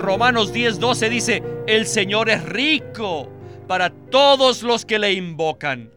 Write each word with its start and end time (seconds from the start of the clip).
Romanos 0.00 0.52
10:12 0.52 1.08
dice, 1.10 1.42
el 1.66 1.86
Señor 1.86 2.30
es 2.30 2.42
rico 2.44 3.30
para 3.68 3.90
todos 3.90 4.62
los 4.62 4.84
que 4.84 4.98
le 4.98 5.12
invocan. 5.12 5.90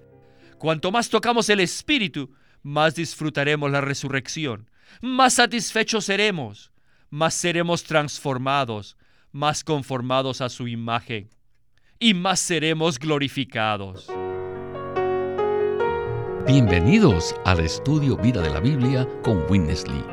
Cuanto 0.58 0.92
más 0.92 1.10
tocamos 1.10 1.50
el 1.50 1.62
Espíritu, 1.62 2.30
más 2.62 2.96
disfrutaremos 2.96 3.72
la 3.72 3.82
resurrección, 3.82 4.70
más 5.02 5.36
satisfechos 5.36 6.06
seremos, 6.06 6.72
más 7.10 7.34
seremos 7.34 7.84
transformados, 7.84 8.98
más 9.32 9.64
conformados 9.64 10.42
a 10.42 10.50
su 10.50 10.68
imagen 10.68 11.30
y 11.98 12.14
más 12.14 12.42
seremos 12.42 13.00
glorificados. 13.00 14.08
Bienvenidos 16.46 17.34
al 17.46 17.62
estudio 17.62 18.18
Vida 18.18 18.42
de 18.42 18.50
la 18.50 18.60
Biblia 18.60 19.08
con 19.24 19.50
Witness 19.50 19.88
Lee. 19.88 20.13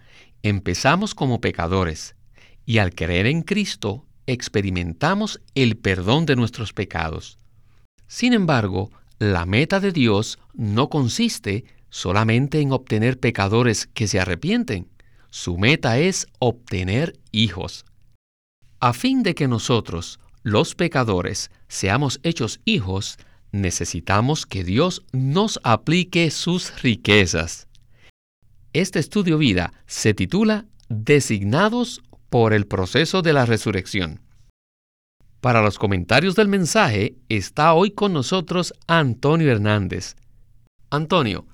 empezamos 0.43 1.15
como 1.15 1.41
pecadores 1.41 2.15
y 2.65 2.77
al 2.77 2.93
creer 2.93 3.25
en 3.25 3.41
Cristo 3.41 4.05
experimentamos 4.27 5.41
el 5.55 5.77
perdón 5.77 6.25
de 6.25 6.35
nuestros 6.35 6.73
pecados. 6.73 7.37
Sin 8.07 8.33
embargo, 8.33 8.91
la 9.19 9.45
meta 9.45 9.79
de 9.79 9.91
Dios 9.91 10.39
no 10.53 10.89
consiste 10.89 11.65
solamente 11.89 12.59
en 12.59 12.71
obtener 12.71 13.19
pecadores 13.19 13.87
que 13.87 14.07
se 14.07 14.19
arrepienten. 14.19 14.89
Su 15.29 15.57
meta 15.57 15.99
es 15.99 16.27
obtener 16.39 17.19
hijos. 17.31 17.85
A 18.79 18.93
fin 18.93 19.23
de 19.23 19.35
que 19.35 19.47
nosotros, 19.47 20.19
los 20.43 20.73
pecadores, 20.75 21.51
seamos 21.67 22.19
hechos 22.23 22.61
hijos, 22.65 23.17
necesitamos 23.51 24.45
que 24.45 24.63
Dios 24.63 25.03
nos 25.11 25.59
aplique 25.63 26.31
sus 26.31 26.81
riquezas. 26.81 27.67
Este 28.73 28.99
estudio 28.99 29.37
vida 29.37 29.73
se 29.85 30.13
titula 30.13 30.65
Designados 30.87 32.01
por 32.29 32.53
el 32.53 32.67
proceso 32.67 33.21
de 33.21 33.33
la 33.33 33.45
resurrección. 33.45 34.21
Para 35.41 35.61
los 35.61 35.77
comentarios 35.77 36.35
del 36.35 36.47
mensaje 36.47 37.15
está 37.27 37.73
hoy 37.73 37.91
con 37.91 38.13
nosotros 38.13 38.73
Antonio 38.87 39.51
Hernández. 39.51 40.15
Antonio, 40.89 41.45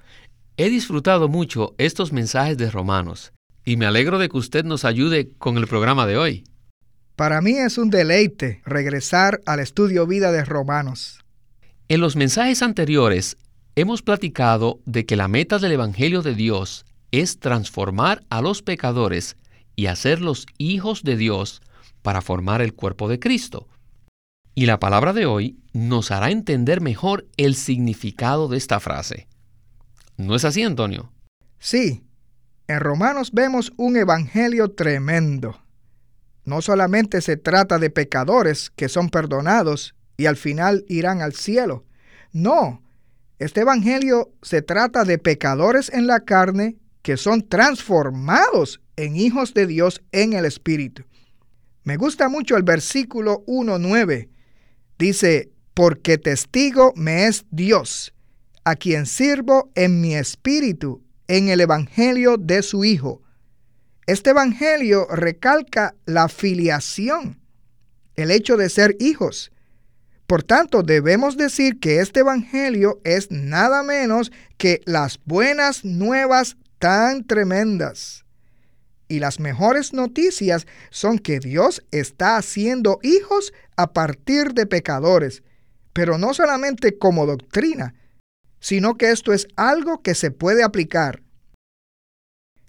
he 0.58 0.70
disfrutado 0.70 1.28
mucho 1.28 1.74
estos 1.80 2.14
mensajes 2.14 2.56
de 2.56 2.70
Romanos 2.70 3.34
y 3.66 3.78
me 3.78 3.88
alegro 3.88 4.20
de 4.20 4.30
que 4.30 4.38
usted 4.38 4.64
nos 4.64 4.86
ayude 4.86 5.32
con 5.40 5.58
el 5.58 5.66
programa 5.66 6.06
de 6.06 6.18
hoy. 6.18 6.44
Para 7.16 7.42
mí 7.42 7.54
es 7.58 7.80
un 7.80 7.90
deleite 7.90 8.62
regresar 8.64 9.42
al 9.48 9.60
estudio 9.60 10.06
vida 10.06 10.32
de 10.32 10.46
Romanos. 10.46 11.26
En 11.88 12.00
los 12.00 12.16
mensajes 12.16 12.62
anteriores 12.62 13.38
hemos 13.76 14.04
platicado 14.04 14.82
de 14.86 15.08
que 15.08 15.16
la 15.16 15.28
meta 15.28 15.58
del 15.58 15.72
Evangelio 15.72 16.22
de 16.22 16.36
Dios 16.36 16.84
es 17.12 17.40
transformar 17.40 18.24
a 18.30 18.42
los 18.42 18.62
pecadores 18.62 19.38
y 19.76 19.88
hacerlos 19.88 20.46
hijos 20.58 21.04
de 21.04 21.18
Dios 21.18 21.62
para 22.02 22.22
formar 22.22 22.62
el 22.62 22.74
cuerpo 22.74 23.08
de 23.08 23.20
Cristo. 23.20 23.68
Y 24.56 24.66
la 24.66 24.80
palabra 24.80 25.14
de 25.14 25.26
hoy 25.26 25.60
nos 25.74 26.12
hará 26.12 26.32
entender 26.32 26.82
mejor 26.82 27.28
el 27.38 27.56
significado 27.56 28.48
de 28.48 28.58
esta 28.58 28.80
frase. 28.80 29.28
¿No 30.18 30.36
es 30.36 30.46
así, 30.46 30.64
Antonio? 30.64 31.12
Sí. 31.60 32.04
En 32.68 32.80
Romanos 32.80 33.32
vemos 33.32 33.72
un 33.78 33.98
evangelio 33.98 34.72
tremendo. 34.72 35.62
No 36.44 36.62
solamente 36.62 37.22
se 37.22 37.38
trata 37.38 37.78
de 37.78 37.90
pecadores 37.90 38.72
que 38.72 38.90
son 38.90 39.10
perdonados 39.10 39.96
y 40.18 40.26
al 40.26 40.38
final 40.38 40.86
irán 40.88 41.22
al 41.22 41.34
cielo. 41.34 41.86
No, 42.32 42.82
este 43.40 43.62
Evangelio 43.62 44.32
se 44.42 44.62
trata 44.64 45.04
de 45.04 45.20
pecadores 45.20 45.90
en 45.94 46.08
la 46.08 46.22
carne 46.22 46.78
que 47.08 47.16
son 47.16 47.48
transformados 47.48 48.82
en 48.98 49.16
hijos 49.16 49.54
de 49.54 49.66
Dios 49.66 50.04
en 50.12 50.34
el 50.34 50.44
Espíritu. 50.44 51.06
Me 51.86 51.96
gusta 51.96 52.28
mucho 52.28 52.58
el 52.58 52.64
versículo 52.64 53.46
1.9. 53.48 54.28
Dice, 55.00 55.50
porque 55.74 56.18
testigo 56.18 56.92
me 56.98 57.28
es 57.28 57.46
Dios, 57.50 58.14
a 58.66 58.76
quien 58.76 59.06
sirvo 59.06 59.72
en 59.74 60.02
mi 60.02 60.16
espíritu, 60.16 61.02
en 61.30 61.48
el 61.48 61.62
Evangelio 61.62 62.36
de 62.38 62.62
su 62.62 62.84
Hijo 62.84 63.22
este 64.08 64.30
Evangelio 64.30 65.06
recalca 65.08 65.94
la 66.06 66.30
filiación, 66.30 67.42
el 68.16 68.32
hecho 68.32 68.56
de 68.56 68.70
ser 68.70 68.96
hijos. 69.02 69.52
Por 70.28 70.44
tanto, 70.44 70.82
debemos 70.82 71.36
decir 71.36 71.82
que 71.82 72.00
este 72.00 72.22
Evangelio 72.22 73.02
es 73.04 73.32
nada 73.32 73.84
menos 73.84 74.32
que 74.58 74.80
las 74.86 75.20
buenas 75.26 75.84
nuevas 75.84 76.56
tan 76.80 77.26
tremendas. 77.26 78.26
Y 79.08 79.20
las 79.20 79.40
mejores 79.40 79.94
noticias 79.94 80.68
son 80.90 81.18
que 81.20 81.40
Dios 81.40 81.84
está 81.92 82.38
haciendo 82.38 83.00
hijos 83.04 83.54
a 83.78 83.94
partir 83.94 84.54
de 84.54 84.66
pecadores, 84.66 85.44
pero 85.94 86.18
no 86.18 86.34
solamente 86.34 86.98
como 86.98 87.26
doctrina, 87.26 87.96
sino 88.60 88.98
que 88.98 89.12
esto 89.12 89.34
es 89.34 89.48
algo 89.56 90.02
que 90.02 90.14
se 90.14 90.32
puede 90.32 90.64
aplicar. 90.64 91.22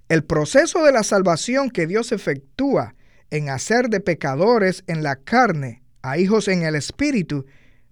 El 0.08 0.24
proceso 0.24 0.84
de 0.84 0.92
la 0.92 1.02
salvación 1.02 1.70
que 1.70 1.86
Dios 1.86 2.12
efectúa 2.12 2.94
en 3.30 3.50
hacer 3.50 3.88
de 3.88 4.00
pecadores 4.00 4.84
en 4.86 5.02
la 5.02 5.16
carne 5.16 5.82
a 6.02 6.18
hijos 6.18 6.48
en 6.48 6.62
el 6.62 6.74
espíritu 6.74 7.44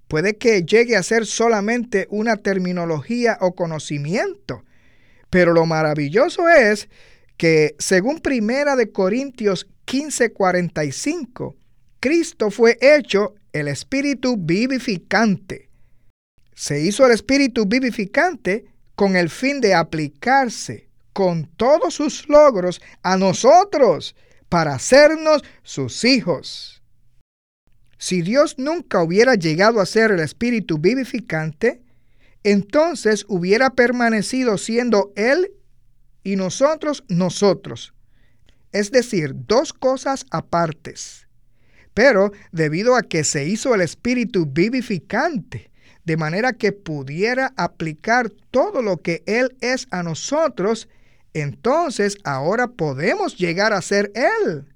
puede 0.09 0.37
que 0.37 0.62
llegue 0.62 0.97
a 0.97 1.03
ser 1.03 1.26
solamente 1.26 2.06
una 2.10 2.37
terminología 2.37 3.37
o 3.41 3.55
conocimiento. 3.55 4.65
Pero 5.36 5.52
lo 5.52 5.66
maravilloso 5.66 6.48
es 6.48 6.88
que 7.36 7.76
según 7.78 8.20
Primera 8.20 8.74
de 8.74 8.91
Corintios 8.91 9.66
15:45, 9.84 11.56
Cristo 12.00 12.50
fue 12.50 12.78
hecho 12.80 13.34
el 13.52 13.69
espíritu 13.69 14.38
vivificante. 14.38 15.69
Se 16.54 16.80
hizo 16.80 17.04
el 17.04 17.12
espíritu 17.12 17.66
vivificante 17.66 18.64
con 18.94 19.14
el 19.14 19.28
fin 19.28 19.60
de 19.60 19.75
aplicarse 19.75 20.88
con 21.12 21.44
todos 21.58 21.92
sus 21.92 22.30
logros 22.30 22.80
a 23.02 23.19
nosotros 23.19 24.16
para 24.48 24.76
hacernos 24.76 25.44
sus 25.62 26.02
hijos. 26.04 26.82
Si 27.98 28.22
Dios 28.22 28.54
nunca 28.58 29.02
hubiera 29.02 29.34
llegado 29.34 29.82
a 29.82 29.86
ser 29.86 30.12
el 30.12 30.20
Espíritu 30.20 30.78
vivificante, 30.78 31.82
entonces 32.46 33.24
hubiera 33.26 33.70
permanecido 33.70 34.56
siendo 34.56 35.12
Él 35.16 35.50
y 36.22 36.36
nosotros 36.36 37.02
nosotros. 37.08 37.92
Es 38.70 38.92
decir, 38.92 39.32
dos 39.34 39.72
cosas 39.72 40.26
apartes. 40.30 41.26
Pero 41.92 42.30
debido 42.52 42.94
a 42.94 43.02
que 43.02 43.24
se 43.24 43.48
hizo 43.48 43.74
el 43.74 43.80
Espíritu 43.80 44.46
vivificante, 44.46 45.72
de 46.04 46.16
manera 46.16 46.52
que 46.52 46.70
pudiera 46.70 47.52
aplicar 47.56 48.30
todo 48.52 48.80
lo 48.80 48.98
que 48.98 49.24
Él 49.26 49.56
es 49.60 49.88
a 49.90 50.04
nosotros, 50.04 50.88
entonces 51.34 52.16
ahora 52.22 52.68
podemos 52.68 53.36
llegar 53.36 53.72
a 53.72 53.82
ser 53.82 54.12
Él. 54.14 54.72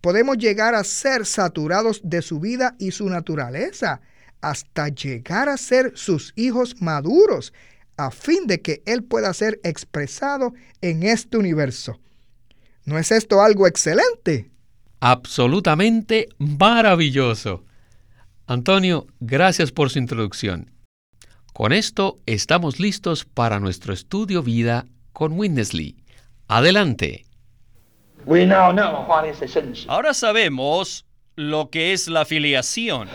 Podemos 0.00 0.38
llegar 0.38 0.76
a 0.76 0.84
ser 0.84 1.26
saturados 1.26 2.00
de 2.04 2.22
su 2.22 2.38
vida 2.38 2.76
y 2.78 2.92
su 2.92 3.08
naturaleza, 3.08 4.02
hasta 4.40 4.88
llegar 4.88 5.48
a 5.48 5.56
ser 5.56 5.92
sus 5.94 6.32
hijos 6.36 6.80
maduros, 6.80 7.52
a 7.96 8.10
fin 8.10 8.46
de 8.46 8.60
que 8.60 8.82
Él 8.86 9.02
pueda 9.02 9.32
ser 9.34 9.60
expresado 9.64 10.52
en 10.80 11.02
este 11.02 11.36
universo. 11.36 11.98
¿No 12.84 12.98
es 12.98 13.10
esto 13.10 13.42
algo 13.42 13.66
excelente? 13.66 14.50
Absolutamente 15.00 16.28
maravilloso. 16.38 17.64
Antonio, 18.46 19.06
gracias 19.18 19.72
por 19.72 19.90
su 19.90 19.98
introducción. 19.98 20.70
Con 21.52 21.72
esto 21.72 22.18
estamos 22.26 22.78
listos 22.78 23.24
para 23.24 23.58
nuestro 23.58 23.92
estudio 23.92 24.42
vida 24.42 24.86
con 25.12 25.32
Winnesley. 25.32 25.96
Adelante. 26.48 27.24
Ahora 29.88 30.14
sabemos 30.14 31.05
lo 31.36 31.70
que 31.70 31.92
es 31.92 32.08
la 32.08 32.24
filiación. 32.24 33.08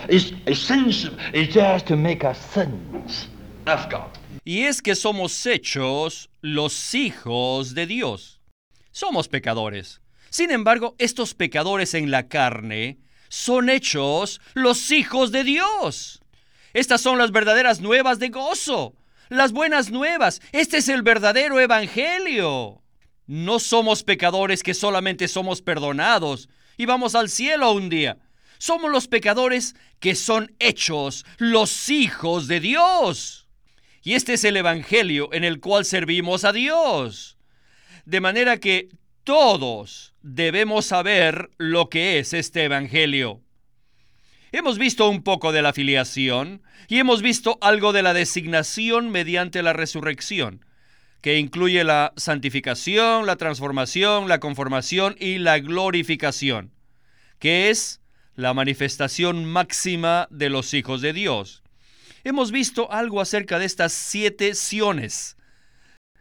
Y 4.45 4.62
es 4.63 4.81
que 4.81 4.95
somos 4.95 5.45
hechos 5.45 6.29
los 6.41 6.94
hijos 6.94 7.73
de 7.73 7.88
Dios. 7.88 8.39
Somos 8.91 9.27
pecadores. 9.27 10.01
Sin 10.29 10.51
embargo, 10.51 10.95
estos 10.97 11.33
pecadores 11.33 11.94
en 11.94 12.12
la 12.12 12.27
carne 12.27 13.00
son 13.27 13.69
hechos 13.69 14.39
los 14.53 14.91
hijos 14.91 15.31
de 15.31 15.44
Dios. 15.44 16.21
Estas 16.74 17.01
son 17.01 17.17
las 17.17 17.31
verdaderas 17.31 17.81
nuevas 17.81 18.19
de 18.19 18.29
gozo, 18.29 18.95
las 19.29 19.51
buenas 19.51 19.91
nuevas. 19.91 20.41
Este 20.51 20.77
es 20.77 20.89
el 20.89 21.01
verdadero 21.01 21.59
evangelio. 21.59 22.81
No 23.27 23.59
somos 23.59 24.03
pecadores 24.03 24.63
que 24.63 24.74
solamente 24.74 25.27
somos 25.27 25.62
perdonados 25.62 26.50
y 26.81 26.86
vamos 26.88 27.13
al 27.13 27.30
cielo 27.30 27.74
un 27.74 27.89
día. 27.89 28.18
Somos 28.57 28.89
los 28.89 29.07
pecadores 29.07 29.75
que 30.00 30.16
son 30.16 30.56
hechos 30.57 31.28
los 31.38 31.89
hijos 31.89 32.48
de 32.48 32.60
Dios. 32.60 33.48
Y 34.01 34.13
este 34.13 34.33
es 34.33 34.44
el 34.45 34.57
Evangelio 34.57 35.31
en 35.31 35.44
el 35.44 35.60
cual 35.60 35.86
servimos 35.86 36.44
a 36.44 36.51
Dios. 36.51 37.38
De 38.06 38.19
manera 38.19 38.57
que 38.57 38.89
todos 39.24 40.16
debemos 40.24 40.88
saber 40.88 41.51
lo 41.60 41.88
que 41.88 42.18
es 42.18 42.33
este 42.33 42.63
Evangelio. 42.63 43.42
Hemos 44.51 44.80
visto 44.80 45.07
un 45.07 45.22
poco 45.22 45.51
de 45.51 45.62
la 45.62 45.74
filiación 45.74 46.63
y 46.88 46.98
hemos 46.98 47.22
visto 47.22 47.60
algo 47.62 47.94
de 47.94 48.01
la 48.01 48.16
designación 48.16 49.12
mediante 49.12 49.62
la 49.62 49.74
resurrección, 49.74 50.66
que 51.21 51.38
incluye 51.38 51.83
la 51.83 52.13
santificación, 52.18 53.27
la 53.27 53.35
transformación, 53.35 54.27
la 54.27 54.39
conformación 54.39 55.15
y 55.19 55.38
la 55.38 55.59
glorificación, 55.59 56.71
que 57.38 57.69
es 57.69 58.01
la 58.35 58.53
manifestación 58.53 59.45
máxima 59.45 60.27
de 60.31 60.50
los 60.50 60.73
hijos 60.73 61.01
de 61.01 61.13
Dios. 61.13 61.62
Hemos 62.23 62.51
visto 62.51 62.91
algo 62.91 63.21
acerca 63.21 63.59
de 63.59 63.65
estas 63.65 63.94
siete 63.94 64.56
siones, 64.56 65.38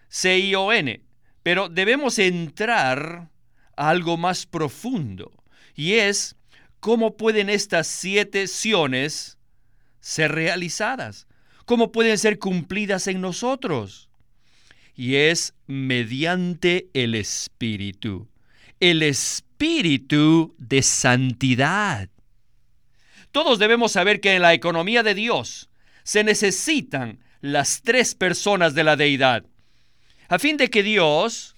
C-I-O-N, 0.08 1.03
pero 1.43 1.70
debemos 1.70 2.19
entrar 2.19 3.31
a 3.76 3.88
algo 3.88 4.19
más 4.19 4.44
profundo, 4.44 5.32
y 5.75 5.94
es 5.94 6.37
cómo 6.79 7.17
pueden 7.17 7.49
estas 7.49 7.87
siete 7.87 8.49
siones 8.49 9.38
ser 10.00 10.32
realizadas, 10.32 11.26
cómo 11.64 11.91
pueden 11.91 12.19
ser 12.19 12.38
cumplidas 12.38 13.06
en 13.06 13.23
nosotros. 13.23 14.10
Y 15.00 15.17
es 15.17 15.55
mediante 15.67 16.91
el 16.93 17.14
Espíritu, 17.14 18.29
el 18.81 19.02
Espíritu 19.02 20.55
de 20.58 20.82
santidad. 20.82 22.11
Todos 23.32 23.58
debemos 23.58 23.93
saber 23.93 24.20
que 24.20 24.35
en 24.35 24.43
la 24.43 24.52
economía 24.52 25.02
de 25.02 25.14
Dios 25.14 25.70
se 26.02 26.23
necesitan 26.23 27.19
las 27.41 27.81
tres 27.81 28.14
personas 28.14 28.75
de 28.75 28.85
la 28.85 28.97
deidad, 28.97 29.47
a 30.29 30.38
fin 30.38 30.58
de 30.58 30.69
que 30.69 30.82
Dios 30.82 31.56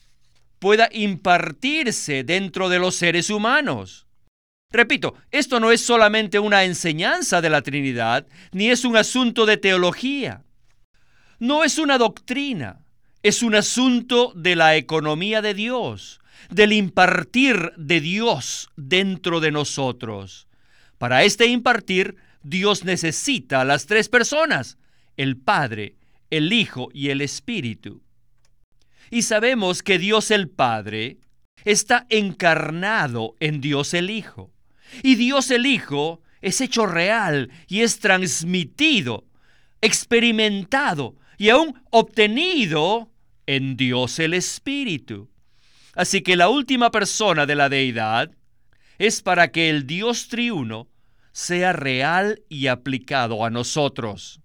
pueda 0.60 0.88
impartirse 0.92 2.22
dentro 2.22 2.68
de 2.68 2.78
los 2.78 2.94
seres 2.94 3.28
humanos. 3.28 4.06
Repito, 4.70 5.16
esto 5.32 5.58
no 5.58 5.72
es 5.72 5.84
solamente 5.84 6.38
una 6.38 6.62
enseñanza 6.62 7.40
de 7.40 7.50
la 7.50 7.62
Trinidad, 7.62 8.24
ni 8.52 8.70
es 8.70 8.84
un 8.84 8.96
asunto 8.96 9.46
de 9.46 9.56
teología. 9.56 10.44
No 11.40 11.64
es 11.64 11.78
una 11.78 11.98
doctrina, 11.98 12.81
es 13.22 13.42
un 13.42 13.54
asunto 13.54 14.32
de 14.34 14.56
la 14.56 14.76
economía 14.76 15.42
de 15.42 15.54
Dios, 15.54 16.20
del 16.50 16.72
impartir 16.72 17.72
de 17.76 18.00
Dios 18.00 18.70
dentro 18.76 19.40
de 19.40 19.52
nosotros. 19.52 20.48
Para 20.98 21.22
este 21.22 21.46
impartir, 21.46 22.16
Dios 22.42 22.84
necesita 22.84 23.60
a 23.60 23.64
las 23.64 23.86
tres 23.86 24.08
personas, 24.08 24.78
el 25.16 25.36
Padre, 25.36 25.96
el 26.30 26.52
Hijo 26.52 26.88
y 26.92 27.10
el 27.10 27.20
Espíritu. 27.20 28.02
Y 29.10 29.22
sabemos 29.22 29.82
que 29.82 29.98
Dios 29.98 30.30
el 30.30 30.48
Padre 30.48 31.18
está 31.64 32.06
encarnado 32.08 33.36
en 33.38 33.60
Dios 33.60 33.94
el 33.94 34.10
Hijo. 34.10 34.50
Y 35.02 35.14
Dios 35.14 35.50
el 35.50 35.66
Hijo 35.66 36.22
es 36.40 36.60
hecho 36.60 36.86
real 36.86 37.50
y 37.68 37.82
es 37.82 38.00
transmitido, 38.00 39.24
experimentado 39.80 41.16
y 41.38 41.50
aún 41.50 41.80
obtenido 41.90 43.11
en 43.46 43.76
Dios 43.76 44.18
el 44.18 44.34
Espíritu. 44.34 45.30
Así 45.94 46.22
que 46.22 46.36
la 46.36 46.48
última 46.48 46.90
persona 46.90 47.46
de 47.46 47.54
la 47.54 47.68
deidad 47.68 48.30
es 48.98 49.22
para 49.22 49.48
que 49.48 49.68
el 49.68 49.86
Dios 49.86 50.28
triuno 50.28 50.88
sea 51.32 51.72
real 51.72 52.42
y 52.48 52.66
aplicado 52.66 53.44
a 53.44 53.50
nosotros. 53.50 54.40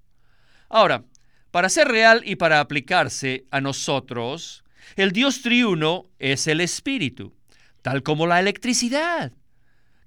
Ahora, 0.69 1.03
para 1.51 1.69
ser 1.69 1.87
real 1.87 2.21
y 2.25 2.35
para 2.35 2.59
aplicarse 2.59 3.45
a 3.51 3.61
nosotros, 3.61 4.63
el 4.95 5.11
Dios 5.11 5.41
triuno 5.41 6.05
es 6.19 6.47
el 6.47 6.61
Espíritu, 6.61 7.35
tal 7.81 8.03
como 8.03 8.27
la 8.27 8.39
electricidad, 8.39 9.33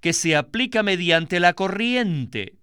que 0.00 0.12
se 0.12 0.36
aplica 0.36 0.82
mediante 0.82 1.40
la 1.40 1.52
corriente. 1.52 2.56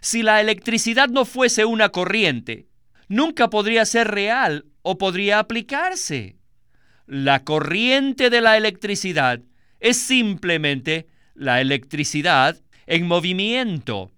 Si 0.00 0.22
la 0.22 0.40
electricidad 0.40 1.08
no 1.08 1.24
fuese 1.24 1.64
una 1.64 1.90
corriente, 1.90 2.66
nunca 3.08 3.50
podría 3.50 3.84
ser 3.84 4.08
real 4.08 4.64
o 4.82 4.98
podría 4.98 5.38
aplicarse. 5.38 6.36
La 7.06 7.44
corriente 7.44 8.30
de 8.30 8.40
la 8.40 8.56
electricidad 8.56 9.40
es 9.80 9.96
simplemente 9.96 11.08
la 11.34 11.60
electricidad 11.60 12.60
en 12.86 13.06
movimiento. 13.06 14.12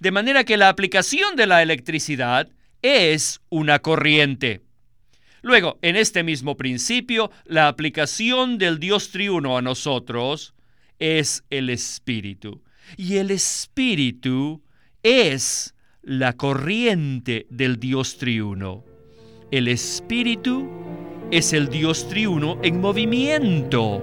De 0.00 0.10
manera 0.10 0.44
que 0.44 0.56
la 0.56 0.68
aplicación 0.68 1.36
de 1.36 1.46
la 1.46 1.62
electricidad 1.62 2.48
es 2.82 3.40
una 3.50 3.78
corriente. 3.78 4.62
Luego, 5.42 5.78
en 5.82 5.96
este 5.96 6.22
mismo 6.22 6.56
principio, 6.56 7.30
la 7.44 7.68
aplicación 7.68 8.58
del 8.58 8.78
Dios 8.78 9.10
triuno 9.10 9.56
a 9.58 9.62
nosotros 9.62 10.54
es 10.98 11.44
el 11.50 11.70
Espíritu. 11.70 12.62
Y 12.96 13.16
el 13.16 13.30
Espíritu 13.30 14.62
es 15.02 15.74
la 16.02 16.32
corriente 16.34 17.46
del 17.50 17.78
Dios 17.78 18.18
triuno. 18.18 18.84
El 19.52 19.68
Espíritu 19.68 20.66
es 21.30 21.52
el 21.52 21.68
Dios 21.68 22.08
triuno 22.08 22.58
en 22.62 22.80
movimiento. 22.80 24.02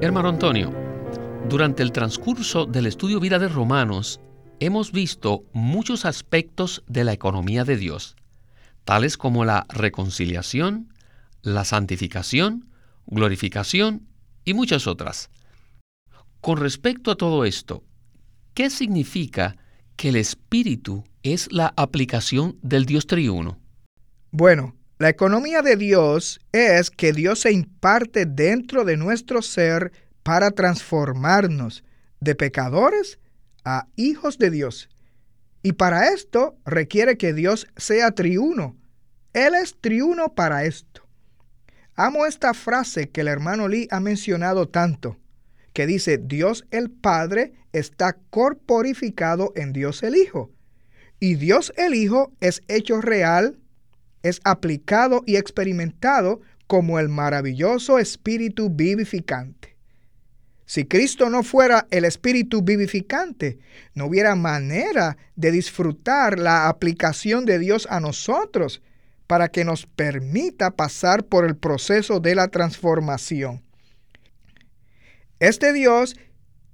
Hermano 0.00 0.30
Antonio, 0.30 0.72
durante 1.50 1.82
el 1.82 1.92
transcurso 1.92 2.64
del 2.64 2.86
estudio 2.86 3.20
vida 3.20 3.38
de 3.38 3.48
Romanos, 3.48 4.18
hemos 4.60 4.92
visto 4.92 5.44
muchos 5.52 6.06
aspectos 6.06 6.82
de 6.88 7.04
la 7.04 7.12
economía 7.12 7.64
de 7.64 7.76
Dios, 7.76 8.16
tales 8.86 9.18
como 9.18 9.44
la 9.44 9.66
reconciliación, 9.68 10.94
la 11.42 11.66
santificación, 11.66 12.70
glorificación 13.08 14.06
y 14.46 14.54
muchas 14.54 14.86
otras. 14.86 15.28
Con 16.40 16.56
respecto 16.56 17.10
a 17.10 17.16
todo 17.16 17.44
esto, 17.44 17.84
¿qué 18.54 18.70
significa 18.70 19.58
que 20.00 20.08
el 20.08 20.16
Espíritu 20.16 21.04
es 21.22 21.52
la 21.52 21.74
aplicación 21.76 22.56
del 22.62 22.86
Dios 22.86 23.06
triuno? 23.06 23.58
Bueno, 24.30 24.74
la 24.98 25.10
economía 25.10 25.60
de 25.60 25.76
Dios 25.76 26.40
es 26.52 26.90
que 26.90 27.12
Dios 27.12 27.40
se 27.40 27.52
imparte 27.52 28.24
dentro 28.24 28.86
de 28.86 28.96
nuestro 28.96 29.42
ser 29.42 29.92
para 30.22 30.52
transformarnos 30.52 31.84
de 32.18 32.34
pecadores 32.34 33.18
a 33.62 33.88
hijos 33.96 34.38
de 34.38 34.50
Dios. 34.50 34.88
Y 35.62 35.72
para 35.72 36.14
esto 36.14 36.56
requiere 36.64 37.18
que 37.18 37.34
Dios 37.34 37.66
sea 37.76 38.12
triuno. 38.12 38.78
Él 39.34 39.54
es 39.54 39.76
triuno 39.78 40.32
para 40.32 40.64
esto. 40.64 41.02
Amo 41.94 42.24
esta 42.24 42.54
frase 42.54 43.10
que 43.10 43.20
el 43.20 43.28
hermano 43.28 43.68
Lee 43.68 43.86
ha 43.90 44.00
mencionado 44.00 44.66
tanto, 44.66 45.18
que 45.72 45.86
dice, 45.86 46.18
Dios 46.18 46.66
el 46.70 46.90
Padre 46.90 47.52
está 47.72 48.16
corporificado 48.30 49.52
en 49.56 49.72
Dios 49.72 50.02
el 50.02 50.16
Hijo. 50.16 50.50
Y 51.20 51.34
Dios 51.34 51.72
el 51.76 51.94
Hijo 51.94 52.32
es 52.40 52.62
hecho 52.68 53.00
real, 53.00 53.58
es 54.22 54.40
aplicado 54.44 55.22
y 55.26 55.36
experimentado 55.36 56.40
como 56.66 56.98
el 56.98 57.08
maravilloso 57.08 57.98
Espíritu 57.98 58.70
vivificante. 58.70 59.76
Si 60.66 60.84
Cristo 60.84 61.30
no 61.30 61.42
fuera 61.42 61.88
el 61.90 62.04
Espíritu 62.04 62.62
vivificante, 62.62 63.58
no 63.94 64.06
hubiera 64.06 64.36
manera 64.36 65.16
de 65.34 65.50
disfrutar 65.50 66.38
la 66.38 66.68
aplicación 66.68 67.44
de 67.44 67.58
Dios 67.58 67.88
a 67.90 67.98
nosotros 67.98 68.80
para 69.26 69.48
que 69.48 69.64
nos 69.64 69.86
permita 69.86 70.70
pasar 70.70 71.24
por 71.24 71.44
el 71.44 71.56
proceso 71.56 72.20
de 72.20 72.36
la 72.36 72.48
transformación. 72.48 73.64
Este 75.40 75.72
Dios 75.72 76.16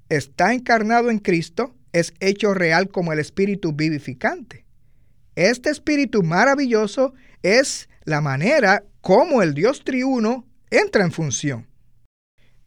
está 0.08 0.52
encarnado 0.52 1.08
en 1.08 1.20
Cristo, 1.20 1.76
es 1.92 2.12
hecho 2.18 2.52
real 2.52 2.88
como 2.88 3.12
el 3.12 3.20
Espíritu 3.20 3.72
vivificante. 3.72 4.66
Este 5.36 5.70
Espíritu 5.70 6.24
maravilloso 6.24 7.14
es 7.42 7.88
la 8.04 8.20
manera 8.20 8.84
como 9.00 9.40
el 9.40 9.54
Dios 9.54 9.84
triuno 9.84 10.48
entra 10.70 11.04
en 11.04 11.12
función. 11.12 11.68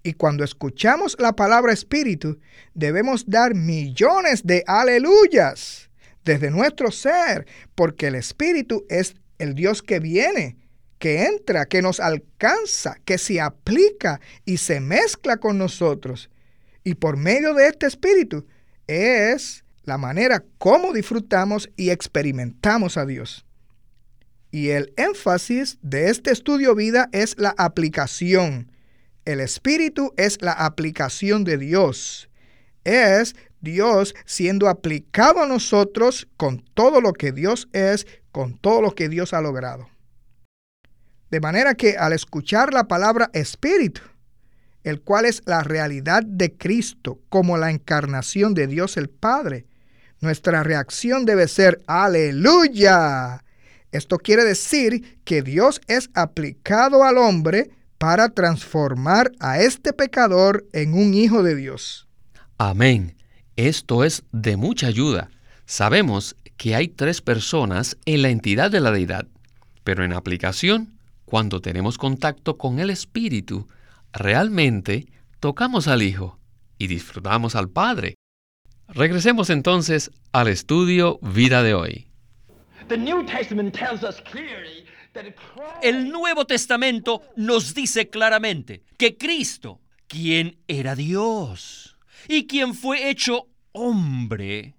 Y 0.01 0.13
cuando 0.13 0.45
escuchamos 0.45 1.17
la 1.19 1.33
palabra 1.33 1.73
espíritu, 1.73 2.39
debemos 2.73 3.25
dar 3.27 3.53
millones 3.53 4.45
de 4.45 4.63
aleluyas 4.65 5.89
desde 6.23 6.49
nuestro 6.49 6.91
ser, 6.91 7.45
porque 7.75 8.07
el 8.07 8.15
espíritu 8.15 8.85
es 8.87 9.15
el 9.37 9.55
Dios 9.55 9.83
que 9.83 9.99
viene, 9.99 10.57
que 10.99 11.23
entra, 11.23 11.65
que 11.65 11.81
nos 11.81 11.99
alcanza, 11.99 12.97
que 13.05 13.17
se 13.17 13.41
aplica 13.41 14.19
y 14.45 14.57
se 14.57 14.81
mezcla 14.81 15.37
con 15.37 15.57
nosotros. 15.57 16.29
Y 16.83 16.95
por 16.95 17.17
medio 17.17 17.53
de 17.53 17.67
este 17.67 17.87
espíritu 17.87 18.45
es 18.87 19.63
la 19.83 19.97
manera 19.97 20.43
como 20.57 20.93
disfrutamos 20.93 21.69
y 21.75 21.89
experimentamos 21.89 22.97
a 22.97 23.05
Dios. 23.05 23.45
Y 24.51 24.69
el 24.69 24.93
énfasis 24.97 25.77
de 25.81 26.09
este 26.09 26.31
estudio 26.31 26.75
vida 26.75 27.09
es 27.11 27.37
la 27.37 27.53
aplicación. 27.57 28.71
El 29.25 29.39
espíritu 29.39 30.13
es 30.17 30.41
la 30.41 30.53
aplicación 30.53 31.43
de 31.43 31.57
Dios. 31.57 32.29
Es 32.83 33.35
Dios 33.61 34.15
siendo 34.25 34.67
aplicado 34.67 35.43
a 35.43 35.47
nosotros 35.47 36.27
con 36.35 36.63
todo 36.73 36.99
lo 36.99 37.13
que 37.13 37.31
Dios 37.31 37.69
es, 37.73 38.07
con 38.31 38.57
todo 38.57 38.81
lo 38.81 38.95
que 38.95 39.07
Dios 39.07 39.33
ha 39.33 39.41
logrado. 39.41 39.87
De 41.29 41.39
manera 41.39 41.75
que 41.75 41.97
al 41.97 42.13
escuchar 42.13 42.73
la 42.73 42.87
palabra 42.87 43.29
espíritu, 43.33 44.01
el 44.83 45.01
cual 45.01 45.25
es 45.25 45.41
la 45.45 45.61
realidad 45.61 46.23
de 46.23 46.53
Cristo 46.53 47.19
como 47.29 47.57
la 47.57 47.69
encarnación 47.69 48.53
de 48.53 48.67
Dios 48.67 48.97
el 48.97 49.09
Padre, 49.09 49.65
nuestra 50.21 50.63
reacción 50.63 51.25
debe 51.25 51.47
ser 51.47 51.81
aleluya. 51.87 53.43
Esto 53.91 54.17
quiere 54.17 54.43
decir 54.43 55.19
que 55.23 55.41
Dios 55.41 55.81
es 55.87 56.09
aplicado 56.13 57.03
al 57.03 57.17
hombre 57.17 57.71
para 57.97 58.29
transformar 58.29 59.31
a 59.39 59.59
este 59.59 59.93
pecador 59.93 60.65
en 60.73 60.93
un 60.93 61.13
hijo 61.13 61.43
de 61.43 61.55
Dios. 61.55 62.07
Amén. 62.57 63.15
Esto 63.55 64.03
es 64.03 64.23
de 64.31 64.57
mucha 64.57 64.87
ayuda. 64.87 65.29
Sabemos 65.65 66.35
que 66.57 66.75
hay 66.75 66.87
tres 66.87 67.21
personas 67.21 67.97
en 68.05 68.21
la 68.21 68.29
entidad 68.29 68.71
de 68.71 68.79
la 68.79 68.91
deidad, 68.91 69.27
pero 69.83 70.03
en 70.03 70.13
aplicación 70.13 70.98
cuando 71.29 71.61
tenemos 71.61 71.99
contacto 71.99 72.57
con 72.57 72.79
el 72.79 72.89
Espíritu, 72.89 73.67
realmente 74.11 75.05
tocamos 75.39 75.87
al 75.87 76.01
Hijo 76.01 76.39
y 76.79 76.87
disfrutamos 76.87 77.55
al 77.55 77.69
Padre. 77.69 78.15
Regresemos 78.87 79.51
entonces 79.51 80.09
al 80.31 80.47
estudio 80.47 81.19
Vida 81.21 81.61
de 81.61 81.75
hoy. 81.75 82.07
El 85.83 86.09
Nuevo 86.09 86.45
Testamento 86.45 87.21
nos 87.35 87.75
dice 87.75 88.09
claramente 88.09 88.81
que 88.97 89.15
Cristo, 89.15 89.81
quien 90.07 90.57
era 90.67 90.95
Dios 90.95 91.95
y 92.27 92.47
quien 92.47 92.73
fue 92.73 93.11
hecho 93.11 93.47
hombre, 93.71 94.73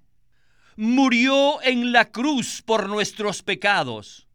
murió 0.75 1.63
en 1.63 1.93
la 1.93 2.07
cruz 2.07 2.63
por 2.63 2.89
nuestros 2.89 3.45
pecados 3.45 4.27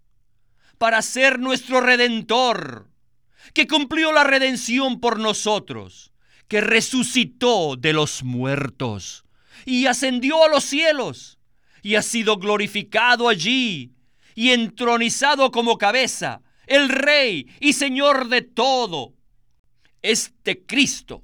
para 0.77 1.01
ser 1.01 1.39
nuestro 1.39 1.82
redentor, 1.82 2.89
que 3.53 3.67
cumplió 3.67 4.12
la 4.12 4.24
redención 4.24 5.00
por 5.00 5.20
nosotros, 5.20 6.12
que 6.48 6.62
resucitó 6.62 7.75
de 7.75 7.94
los 7.94 8.24
muertos 8.24 9.25
y 9.65 9.88
ascendió 9.88 10.44
a 10.44 10.50
los 10.50 10.63
cielos 10.63 11.39
y 11.82 11.96
ha 11.96 12.01
sido 12.01 12.38
glorificado 12.38 13.29
allí 13.29 13.94
y 14.36 14.51
entronizado 14.51 15.51
como 15.51 15.77
cabeza, 15.77 16.41
el 16.67 16.89
Rey 16.89 17.48
y 17.60 17.74
Señor 17.74 18.27
de 18.27 18.41
todo. 18.41 19.13
Este 20.01 20.65
Cristo 20.65 21.24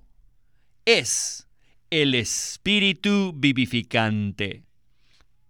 es 0.86 1.48
el 1.90 2.16
Espíritu 2.16 3.34
vivificante. 3.36 4.64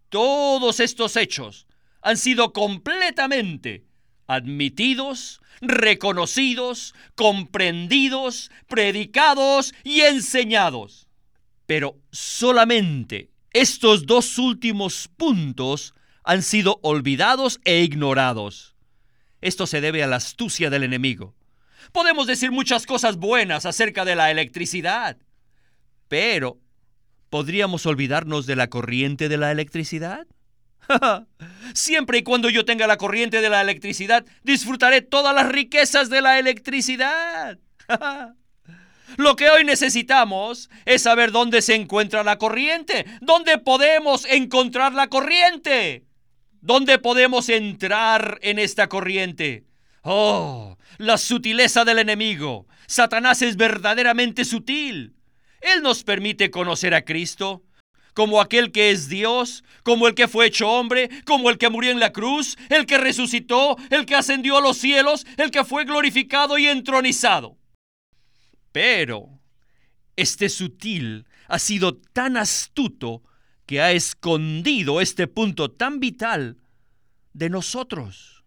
Todos 0.09 0.79
estos 0.79 1.15
hechos 1.15 1.67
han 2.01 2.17
sido 2.17 2.51
completamente 2.51 3.85
admitidos, 4.33 5.41
reconocidos, 5.61 6.95
comprendidos, 7.15 8.51
predicados 8.67 9.73
y 9.83 10.01
enseñados. 10.01 11.07
Pero 11.65 11.99
solamente 12.11 13.31
estos 13.53 14.05
dos 14.05 14.37
últimos 14.37 15.09
puntos 15.17 15.93
han 16.23 16.41
sido 16.43 16.79
olvidados 16.83 17.59
e 17.65 17.81
ignorados. 17.81 18.75
Esto 19.41 19.67
se 19.67 19.81
debe 19.81 20.03
a 20.03 20.07
la 20.07 20.17
astucia 20.17 20.69
del 20.69 20.83
enemigo. 20.83 21.35
Podemos 21.91 22.27
decir 22.27 22.51
muchas 22.51 22.85
cosas 22.85 23.17
buenas 23.17 23.65
acerca 23.65 24.05
de 24.05 24.15
la 24.15 24.31
electricidad, 24.31 25.17
pero 26.07 26.59
¿podríamos 27.29 27.85
olvidarnos 27.85 28.45
de 28.45 28.55
la 28.55 28.69
corriente 28.69 29.29
de 29.29 29.37
la 29.37 29.51
electricidad? 29.51 30.27
Siempre 31.73 32.19
y 32.19 32.23
cuando 32.23 32.49
yo 32.49 32.65
tenga 32.65 32.87
la 32.87 32.97
corriente 32.97 33.41
de 33.41 33.49
la 33.49 33.61
electricidad, 33.61 34.25
disfrutaré 34.43 35.01
todas 35.01 35.33
las 35.33 35.49
riquezas 35.49 36.09
de 36.09 36.21
la 36.21 36.39
electricidad. 36.39 37.59
Lo 39.17 39.35
que 39.35 39.49
hoy 39.49 39.63
necesitamos 39.65 40.69
es 40.85 41.01
saber 41.01 41.31
dónde 41.31 41.61
se 41.61 41.75
encuentra 41.75 42.23
la 42.23 42.37
corriente, 42.37 43.05
dónde 43.19 43.57
podemos 43.57 44.25
encontrar 44.25 44.93
la 44.93 45.07
corriente, 45.07 46.05
dónde 46.61 46.97
podemos 46.97 47.49
entrar 47.49 48.39
en 48.41 48.57
esta 48.57 48.87
corriente. 48.87 49.65
Oh, 50.03 50.77
la 50.97 51.17
sutileza 51.17 51.83
del 51.83 51.99
enemigo. 51.99 52.67
Satanás 52.87 53.41
es 53.41 53.57
verdaderamente 53.57 54.45
sutil. 54.45 55.15
Él 55.61 55.81
nos 55.83 56.03
permite 56.03 56.49
conocer 56.49 56.93
a 56.93 57.03
Cristo, 57.03 57.63
como 58.13 58.41
aquel 58.41 58.71
que 58.71 58.91
es 58.91 59.09
Dios, 59.09 59.63
como 59.83 60.07
el 60.07 60.15
que 60.15 60.27
fue 60.27 60.47
hecho 60.47 60.69
hombre, 60.69 61.09
como 61.25 61.49
el 61.49 61.57
que 61.57 61.69
murió 61.69 61.91
en 61.91 61.99
la 61.99 62.11
cruz, 62.11 62.57
el 62.69 62.85
que 62.85 62.97
resucitó, 62.97 63.77
el 63.89 64.05
que 64.05 64.15
ascendió 64.15 64.57
a 64.57 64.61
los 64.61 64.77
cielos, 64.77 65.25
el 65.37 65.51
que 65.51 65.63
fue 65.63 65.85
glorificado 65.85 66.57
y 66.57 66.67
entronizado. 66.67 67.57
Pero 68.71 69.41
este 70.15 70.49
sutil 70.49 71.25
ha 71.47 71.59
sido 71.59 71.97
tan 71.97 72.37
astuto 72.37 73.23
que 73.65 73.81
ha 73.81 73.91
escondido 73.91 75.01
este 75.01 75.27
punto 75.27 75.71
tan 75.71 75.99
vital 75.99 76.57
de 77.33 77.49
nosotros. 77.49 78.43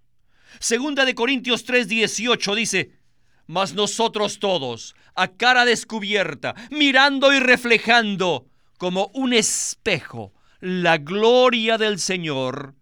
Segunda 0.61 1.04
de 1.04 1.14
Corintios 1.14 1.66
3:18 1.66 2.54
dice, 2.54 2.99
mas 3.47 3.75
nosotros 3.75 4.38
todos, 4.38 4.94
a 5.14 5.28
cara 5.28 5.64
descubierta, 5.64 6.54
mirando 6.71 7.33
y 7.33 7.40
reflejando, 7.40 8.47
como 8.78 9.11
un 9.14 9.33
espejo 9.33 10.33
la 10.64 10.97
gloria 10.97 11.76
del 11.76 11.99
Señor, 11.99 12.75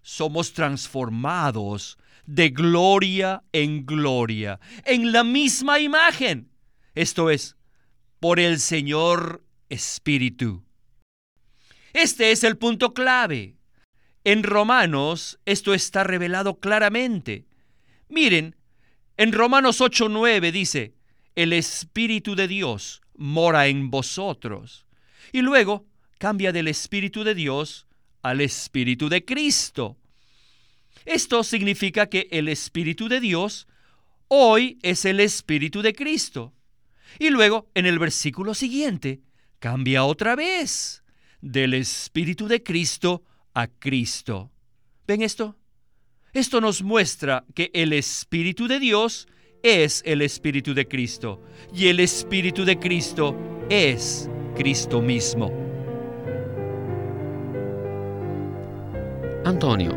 somos 0.00 0.54
transformados 0.54 1.98
de 2.24 2.48
gloria 2.48 3.42
en 3.52 3.84
gloria, 3.84 4.58
en 4.84 5.12
la 5.12 5.22
misma 5.22 5.78
imagen. 5.78 6.50
Esto 6.94 7.28
es, 7.28 7.56
por 8.20 8.40
el 8.40 8.58
Señor 8.58 9.44
Espíritu. 9.68 10.64
Este 11.92 12.30
es 12.30 12.42
el 12.42 12.56
punto 12.56 12.94
clave. 12.94 13.56
En 14.24 14.42
Romanos 14.42 15.38
esto 15.44 15.74
está 15.74 16.04
revelado 16.04 16.58
claramente. 16.58 17.46
Miren, 18.08 18.56
en 19.18 19.32
Romanos 19.32 19.82
8:9 19.82 20.52
dice, 20.52 20.94
el 21.34 21.52
Espíritu 21.52 22.34
de 22.34 22.48
Dios 22.48 23.02
mora 23.14 23.66
en 23.66 23.90
vosotros 23.90 24.85
y 25.36 25.42
luego 25.42 25.84
cambia 26.16 26.50
del 26.50 26.66
Espíritu 26.66 27.22
de 27.22 27.34
Dios 27.34 27.86
al 28.22 28.40
Espíritu 28.40 29.10
de 29.10 29.22
Cristo. 29.22 29.98
Esto 31.04 31.44
significa 31.44 32.06
que 32.06 32.26
el 32.30 32.48
Espíritu 32.48 33.06
de 33.06 33.20
Dios 33.20 33.68
hoy 34.28 34.78
es 34.80 35.04
el 35.04 35.20
Espíritu 35.20 35.82
de 35.82 35.92
Cristo. 35.92 36.54
Y 37.18 37.28
luego, 37.28 37.68
en 37.74 37.84
el 37.84 37.98
versículo 37.98 38.54
siguiente, 38.54 39.20
cambia 39.58 40.04
otra 40.04 40.36
vez 40.36 41.04
del 41.42 41.74
Espíritu 41.74 42.48
de 42.48 42.62
Cristo 42.62 43.22
a 43.52 43.66
Cristo. 43.66 44.50
¿Ven 45.06 45.20
esto? 45.20 45.54
Esto 46.32 46.62
nos 46.62 46.82
muestra 46.82 47.44
que 47.54 47.70
el 47.74 47.92
Espíritu 47.92 48.68
de 48.68 48.80
Dios 48.80 49.28
es 49.62 50.02
el 50.06 50.22
Espíritu 50.22 50.72
de 50.72 50.88
Cristo 50.88 51.42
y 51.74 51.88
el 51.88 52.00
Espíritu 52.00 52.64
de 52.64 52.78
Cristo 52.78 53.36
es 53.68 54.30
Cristo 54.56 55.02
mismo. 55.02 55.52
Antonio, 59.44 59.94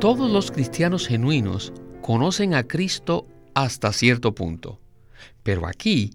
todos 0.00 0.30
los 0.30 0.50
cristianos 0.50 1.06
genuinos 1.06 1.74
conocen 2.00 2.54
a 2.54 2.62
Cristo 2.62 3.26
hasta 3.54 3.92
cierto 3.92 4.34
punto, 4.34 4.80
pero 5.42 5.66
aquí 5.66 6.12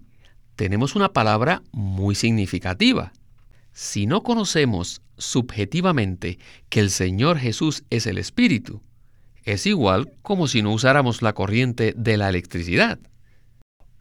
tenemos 0.56 0.96
una 0.96 1.12
palabra 1.12 1.62
muy 1.70 2.16
significativa. 2.16 3.12
Si 3.72 4.06
no 4.06 4.24
conocemos 4.24 5.00
subjetivamente 5.16 6.40
que 6.70 6.80
el 6.80 6.90
Señor 6.90 7.38
Jesús 7.38 7.84
es 7.90 8.08
el 8.08 8.18
Espíritu, 8.18 8.82
es 9.44 9.66
igual 9.66 10.10
como 10.22 10.48
si 10.48 10.62
no 10.62 10.72
usáramos 10.72 11.22
la 11.22 11.32
corriente 11.32 11.94
de 11.96 12.16
la 12.16 12.28
electricidad. 12.28 12.98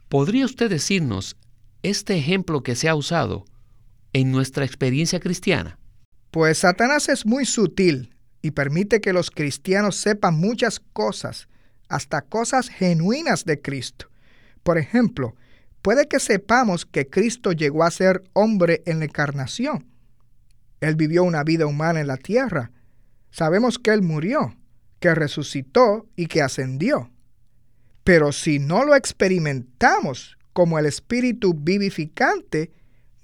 ¿Podría 0.09 0.45
usted 0.45 0.67
decirnos 0.67 1.37
este 1.83 2.17
ejemplo 2.17 2.63
que 2.63 2.73
se 2.73 2.89
ha 2.89 2.95
usado 2.95 3.45
en 4.13 4.31
nuestra 4.31 4.65
experiencia 4.65 5.19
cristiana? 5.19 5.77
Pues 6.31 6.59
Satanás 6.59 7.09
es 7.09 7.25
muy 7.25 7.45
sutil 7.45 8.15
y 8.41 8.51
permite 8.51 9.01
que 9.01 9.13
los 9.13 9.31
cristianos 9.31 9.95
sepan 9.95 10.35
muchas 10.35 10.79
cosas 10.79 11.47
hasta 11.89 12.21
cosas 12.21 12.69
genuinas 12.69 13.45
de 13.45 13.61
Cristo. 13.61 14.09
Por 14.63 14.77
ejemplo, 14.77 15.35
puede 15.81 16.07
que 16.07 16.19
sepamos 16.19 16.85
que 16.85 17.07
Cristo 17.07 17.51
llegó 17.53 17.83
a 17.83 17.91
ser 17.91 18.23
hombre 18.33 18.83
en 18.85 18.99
la 18.99 19.05
encarnación. 19.05 19.85
Él 20.81 20.95
vivió 20.95 21.23
una 21.23 21.43
vida 21.43 21.65
humana 21.65 22.01
en 22.01 22.07
la 22.07 22.17
tierra. 22.17 22.71
Sabemos 23.31 23.79
que 23.79 23.91
Él 23.91 24.01
murió, 24.01 24.55
que 24.99 25.15
resucitó 25.15 26.07
y 26.15 26.27
que 26.27 26.41
ascendió. 26.41 27.11
Pero 28.03 28.31
si 28.31 28.59
no 28.59 28.83
lo 28.83 28.95
experimentamos 28.95 30.37
como 30.53 30.79
el 30.79 30.85
Espíritu 30.85 31.53
vivificante, 31.53 32.71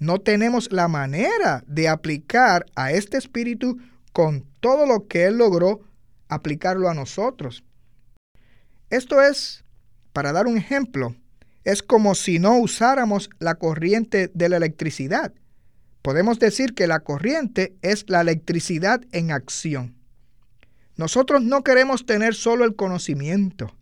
no 0.04 0.20
tenemos 0.20 0.70
la 0.70 0.88
manera 0.88 1.64
de 1.66 1.88
aplicar 1.88 2.66
a 2.74 2.92
este 2.92 3.16
Espíritu 3.16 3.78
con 4.12 4.44
todo 4.60 4.86
lo 4.86 5.08
que 5.08 5.24
Él 5.24 5.38
logró 5.38 5.80
aplicarlo 6.28 6.88
a 6.88 6.94
nosotros. 6.94 7.64
Esto 8.90 9.22
es, 9.22 9.64
para 10.12 10.32
dar 10.32 10.46
un 10.46 10.56
ejemplo, 10.56 11.16
es 11.64 11.82
como 11.82 12.14
si 12.14 12.38
no 12.38 12.58
usáramos 12.58 13.30
la 13.38 13.54
corriente 13.54 14.30
de 14.34 14.48
la 14.48 14.58
electricidad. 14.58 15.32
Podemos 16.02 16.38
decir 16.38 16.74
que 16.74 16.86
la 16.86 17.00
corriente 17.00 17.74
es 17.80 18.04
la 18.08 18.20
electricidad 18.20 19.00
en 19.12 19.32
acción. 19.32 19.96
Nosotros 20.96 21.42
no 21.42 21.64
queremos 21.64 22.04
tener 22.04 22.34
solo 22.34 22.64
el 22.64 22.76
conocimiento, 22.76 23.74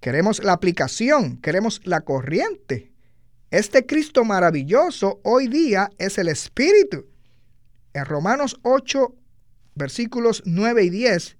queremos 0.00 0.42
la 0.42 0.52
aplicación, 0.52 1.36
queremos 1.38 1.80
la 1.84 2.02
corriente. 2.02 2.93
Este 3.54 3.86
Cristo 3.86 4.24
maravilloso 4.24 5.20
hoy 5.22 5.46
día 5.46 5.88
es 5.98 6.18
el 6.18 6.26
Espíritu. 6.26 7.06
En 7.92 8.04
Romanos 8.04 8.58
8, 8.62 9.14
versículos 9.76 10.42
9 10.44 10.82
y 10.82 10.90
10, 10.90 11.36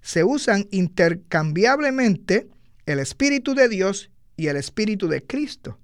se 0.00 0.24
usan 0.24 0.66
intercambiablemente 0.70 2.48
el 2.86 3.00
Espíritu 3.00 3.54
de 3.54 3.68
Dios 3.68 4.10
y 4.34 4.46
el 4.46 4.56
Espíritu 4.56 5.08
de 5.08 5.26
Cristo. 5.26 5.78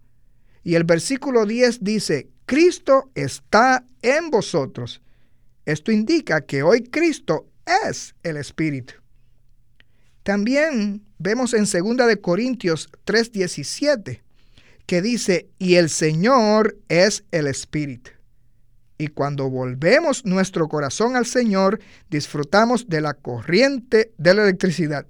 Y 0.64 0.74
el 0.74 0.84
versículo 0.84 1.44
10 1.44 1.84
dice, 1.84 2.30
Cristo 2.46 3.10
está 3.14 3.84
en 4.00 4.30
vosotros. 4.30 5.02
Esto 5.66 5.92
indica 5.92 6.40
que 6.40 6.62
hoy 6.62 6.84
Cristo 6.84 7.46
es 7.84 8.14
el 8.22 8.38
Espíritu. 8.38 8.94
También 10.22 11.04
vemos 11.18 11.52
en 11.52 11.64
2 11.64 12.06
de 12.06 12.20
Corintios 12.22 12.88
3:17 13.04 14.22
que 14.88 15.02
dice, 15.02 15.50
"Y 15.58 15.74
el 15.74 15.90
Señor 15.90 16.78
es 16.88 17.22
el 17.30 17.46
Espíritu." 17.46 18.10
Y 18.96 19.08
cuando 19.08 19.50
volvemos 19.50 20.24
nuestro 20.24 20.66
corazón 20.66 21.14
al 21.14 21.26
Señor, 21.26 21.78
disfrutamos 22.08 22.88
de 22.88 23.02
la 23.02 23.12
corriente 23.12 24.12
de 24.16 24.32
la 24.34 24.44
electricidad. 24.44 25.06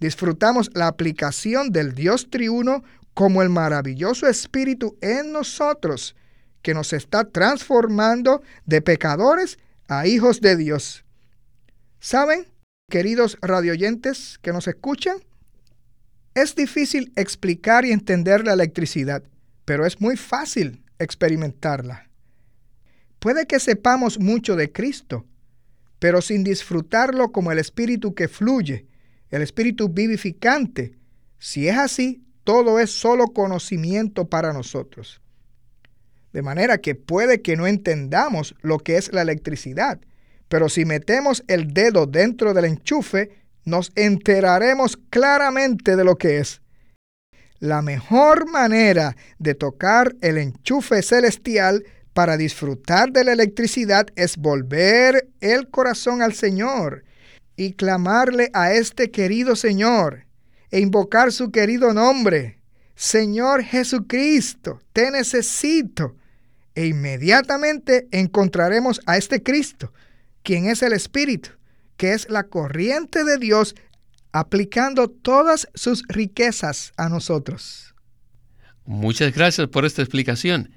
Disfrutamos 0.00 0.70
la 0.72 0.88
aplicación 0.88 1.70
del 1.70 1.94
Dios 1.94 2.30
triuno 2.30 2.82
como 3.12 3.42
el 3.42 3.50
maravilloso 3.50 4.26
Espíritu 4.26 4.96
en 5.02 5.30
nosotros, 5.30 6.16
que 6.62 6.72
nos 6.72 6.94
está 6.94 7.24
transformando 7.24 8.42
de 8.64 8.80
pecadores 8.80 9.58
a 9.88 10.06
hijos 10.06 10.40
de 10.40 10.56
Dios. 10.56 11.04
¿Saben, 12.00 12.46
queridos 12.88 13.36
radioyentes 13.42 14.38
que 14.40 14.54
nos 14.54 14.66
escuchan? 14.66 15.18
Es 16.34 16.54
difícil 16.54 17.12
explicar 17.16 17.84
y 17.84 17.92
entender 17.92 18.44
la 18.44 18.54
electricidad, 18.54 19.22
pero 19.64 19.84
es 19.84 20.00
muy 20.00 20.16
fácil 20.16 20.82
experimentarla. 20.98 22.08
Puede 23.18 23.46
que 23.46 23.60
sepamos 23.60 24.18
mucho 24.18 24.56
de 24.56 24.72
Cristo, 24.72 25.26
pero 25.98 26.22
sin 26.22 26.42
disfrutarlo 26.42 27.32
como 27.32 27.52
el 27.52 27.58
Espíritu 27.58 28.14
que 28.14 28.28
fluye, 28.28 28.86
el 29.30 29.42
Espíritu 29.42 29.88
vivificante. 29.88 30.98
Si 31.38 31.68
es 31.68 31.76
así, 31.76 32.24
todo 32.44 32.80
es 32.80 32.90
solo 32.90 33.28
conocimiento 33.28 34.28
para 34.28 34.52
nosotros. 34.52 35.20
De 36.32 36.42
manera 36.42 36.78
que 36.78 36.94
puede 36.94 37.42
que 37.42 37.56
no 37.56 37.66
entendamos 37.66 38.54
lo 38.62 38.78
que 38.78 38.96
es 38.96 39.12
la 39.12 39.22
electricidad, 39.22 40.00
pero 40.48 40.68
si 40.68 40.84
metemos 40.84 41.44
el 41.46 41.72
dedo 41.72 42.06
dentro 42.06 42.54
del 42.54 42.64
enchufe, 42.64 43.41
nos 43.64 43.92
enteraremos 43.94 44.96
claramente 45.10 45.96
de 45.96 46.04
lo 46.04 46.16
que 46.16 46.38
es. 46.38 46.60
La 47.58 47.80
mejor 47.80 48.50
manera 48.50 49.16
de 49.38 49.54
tocar 49.54 50.16
el 50.20 50.38
enchufe 50.38 51.02
celestial 51.02 51.84
para 52.12 52.36
disfrutar 52.36 53.12
de 53.12 53.24
la 53.24 53.32
electricidad 53.32 54.06
es 54.16 54.36
volver 54.36 55.28
el 55.40 55.68
corazón 55.68 56.22
al 56.22 56.34
Señor 56.34 57.04
y 57.56 57.74
clamarle 57.74 58.50
a 58.52 58.72
este 58.72 59.10
querido 59.10 59.56
Señor 59.56 60.26
e 60.70 60.80
invocar 60.80 61.32
su 61.32 61.50
querido 61.50 61.92
nombre. 61.92 62.58
Señor 62.94 63.62
Jesucristo, 63.62 64.80
te 64.92 65.10
necesito. 65.10 66.16
E 66.74 66.86
inmediatamente 66.86 68.08
encontraremos 68.10 69.00
a 69.06 69.18
este 69.18 69.42
Cristo 69.42 69.92
quien 70.42 70.66
es 70.66 70.82
el 70.82 70.92
Espíritu, 70.94 71.50
que 72.02 72.14
es 72.14 72.28
la 72.28 72.48
corriente 72.48 73.22
de 73.22 73.38
Dios 73.38 73.76
aplicando 74.32 75.06
todas 75.06 75.68
sus 75.72 76.02
riquezas 76.08 76.92
a 76.96 77.08
nosotros. 77.08 77.94
Muchas 78.84 79.32
gracias 79.32 79.68
por 79.68 79.84
esta 79.84 80.02
explicación. 80.02 80.74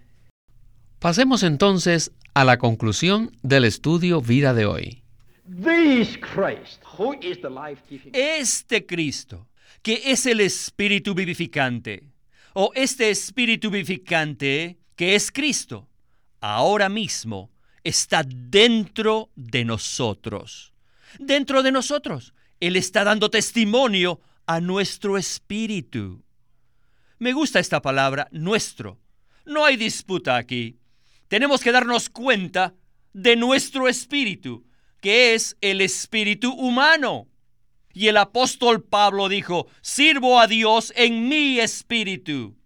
Pasemos 1.00 1.42
entonces 1.42 2.12
a 2.36 2.44
la 2.44 2.60
conclusión 2.60 3.32
del 3.42 3.66
estudio 3.66 4.22
vida 4.22 4.54
de 4.54 4.68
hoy. 4.68 5.04
Este 8.14 8.86
Cristo, 8.86 9.48
que 9.82 10.02
es 10.06 10.28
el 10.28 10.42
Espíritu 10.42 11.16
vivificante, 11.16 12.04
o 12.54 12.72
este 12.76 13.10
Espíritu 13.10 13.72
vivificante 13.72 14.78
que 14.96 15.16
es 15.16 15.32
Cristo, 15.32 15.90
ahora 16.40 16.88
mismo 16.88 17.50
está 17.84 18.22
dentro 18.24 19.32
de 19.36 19.66
nosotros. 19.66 20.75
Dentro 21.20 21.64
de 21.64 21.72
nosotros. 21.72 22.34
Él 22.60 22.76
está 22.76 23.04
dando 23.04 23.30
testimonio 23.30 24.22
a 24.46 24.60
nuestro 24.60 25.18
espíritu. 25.18 26.24
Me 27.20 27.34
gusta 27.34 27.60
esta 27.60 27.82
palabra, 27.82 28.28
nuestro. 28.32 29.00
No 29.46 29.66
hay 29.66 29.78
disputa 29.78 30.38
aquí. 30.38 30.80
Tenemos 31.28 31.62
que 31.62 31.72
darnos 31.72 32.10
cuenta 32.10 32.76
de 33.14 33.36
nuestro 33.36 33.88
espíritu, 33.88 34.66
que 35.02 35.34
es 35.34 35.58
el 35.62 35.82
espíritu 35.82 36.54
humano. 36.54 37.28
Y 37.94 38.08
el 38.08 38.18
apóstol 38.18 38.84
Pablo 38.84 39.30
dijo, 39.30 39.68
sirvo 39.82 40.40
a 40.40 40.48
Dios 40.48 40.92
en 40.96 41.28
mi 41.28 41.60
espíritu. 41.60 42.58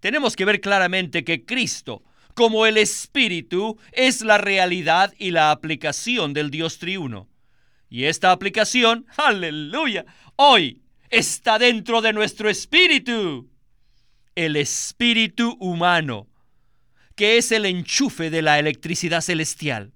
Tenemos 0.00 0.36
que 0.36 0.44
ver 0.44 0.60
claramente 0.60 1.24
que 1.24 1.44
Cristo 1.44 2.02
como 2.38 2.66
el 2.66 2.76
Espíritu 2.76 3.80
es 3.90 4.22
la 4.22 4.38
realidad 4.38 5.12
y 5.18 5.32
la 5.32 5.50
aplicación 5.50 6.34
del 6.34 6.52
Dios 6.52 6.78
triuno. 6.78 7.28
Y 7.88 8.04
esta 8.04 8.32
aplicación, 8.32 9.06
aleluya, 9.16 10.04
hoy 10.36 10.82
está 11.10 11.58
dentro 11.58 12.00
de 12.00 12.12
nuestro 12.12 12.48
espíritu. 12.50 13.50
El 14.34 14.56
espíritu 14.56 15.56
humano, 15.58 16.28
que 17.16 17.38
es 17.38 17.50
el 17.50 17.66
enchufe 17.66 18.30
de 18.30 18.42
la 18.42 18.58
electricidad 18.58 19.20
celestial. 19.20 19.92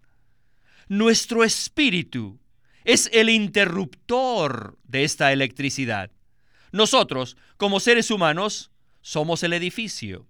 Nuestro 0.88 1.44
espíritu 1.44 2.40
es 2.84 3.08
el 3.12 3.30
interruptor 3.30 4.78
de 4.84 5.04
esta 5.04 5.32
electricidad. 5.32 6.10
Nosotros, 6.72 7.36
como 7.56 7.78
seres 7.78 8.10
humanos, 8.10 8.72
somos 9.02 9.42
el 9.42 9.52
edificio. 9.52 10.26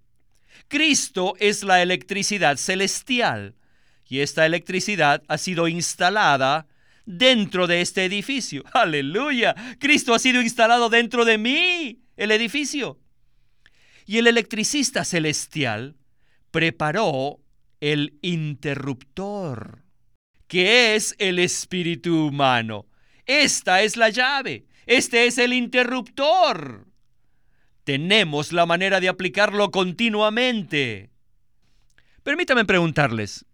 Cristo 0.67 1.33
es 1.39 1.63
la 1.63 1.81
electricidad 1.81 2.57
celestial 2.57 3.55
y 4.07 4.19
esta 4.19 4.45
electricidad 4.45 5.23
ha 5.27 5.37
sido 5.37 5.67
instalada 5.67 6.67
dentro 7.05 7.67
de 7.67 7.81
este 7.81 8.05
edificio. 8.05 8.63
Aleluya. 8.73 9.55
Cristo 9.79 10.13
ha 10.13 10.19
sido 10.19 10.41
instalado 10.41 10.89
dentro 10.89 11.25
de 11.25 11.37
mí, 11.37 12.03
el 12.17 12.31
edificio. 12.31 12.99
Y 14.05 14.17
el 14.17 14.27
electricista 14.27 15.05
celestial 15.05 15.95
preparó 16.51 17.39
el 17.79 18.17
interruptor, 18.21 19.83
que 20.47 20.95
es 20.95 21.15
el 21.19 21.39
espíritu 21.39 22.27
humano. 22.27 22.87
Esta 23.25 23.81
es 23.81 23.97
la 23.97 24.09
llave. 24.09 24.65
Este 24.85 25.25
es 25.25 25.37
el 25.37 25.53
interruptor. 25.53 26.87
Tenemos 27.83 28.53
la 28.53 28.65
manera 28.65 28.99
de 28.99 29.09
aplicarlo 29.09 29.71
continuamente. 29.71 31.11
Permítame 32.23 32.63
preguntarles, 32.63 33.45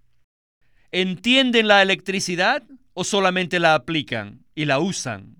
¿entienden 0.91 1.67
la 1.67 1.81
electricidad 1.81 2.63
o 2.93 3.03
solamente 3.03 3.59
la 3.59 3.75
aplican 3.75 4.45
y 4.55 4.65
la 4.65 4.79
usan? 4.79 5.39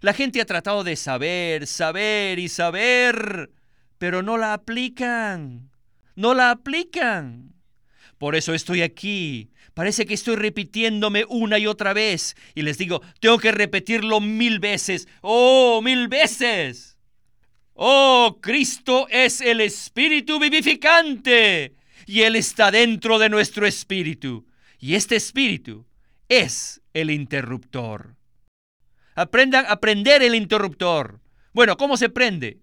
La 0.00 0.12
gente 0.12 0.40
ha 0.40 0.46
tratado 0.46 0.82
de 0.82 0.96
saber, 0.96 1.66
saber 1.66 2.38
y 2.40 2.48
saber, 2.48 3.50
pero 3.98 4.22
no 4.22 4.36
la 4.36 4.52
aplican. 4.52 5.70
No 6.16 6.34
la 6.34 6.50
aplican. 6.50 7.54
Por 8.18 8.34
eso 8.34 8.52
estoy 8.52 8.82
aquí. 8.82 9.52
Parece 9.74 10.04
que 10.04 10.14
estoy 10.14 10.36
repitiéndome 10.36 11.24
una 11.28 11.58
y 11.58 11.66
otra 11.66 11.92
vez. 11.92 12.36
Y 12.54 12.62
les 12.62 12.78
digo, 12.78 13.00
tengo 13.20 13.38
que 13.38 13.52
repetirlo 13.52 14.20
mil 14.20 14.58
veces. 14.58 15.06
Oh, 15.20 15.80
mil 15.82 16.08
veces. 16.08 16.98
Oh, 17.74 18.38
Cristo 18.40 19.06
es 19.08 19.40
el 19.40 19.60
Espíritu 19.60 20.38
vivificante. 20.38 21.76
Y 22.06 22.22
Él 22.22 22.36
está 22.36 22.70
dentro 22.70 23.18
de 23.18 23.28
nuestro 23.28 23.66
espíritu. 23.66 24.46
Y 24.78 24.96
este 24.96 25.16
espíritu 25.16 25.86
es 26.28 26.80
el 26.94 27.10
interruptor. 27.10 28.16
Aprendan 29.14 29.66
a 29.66 29.72
aprender 29.72 30.22
el 30.22 30.34
interruptor. 30.34 31.20
Bueno, 31.52 31.76
¿cómo 31.76 31.96
se 31.96 32.08
prende? 32.08 32.60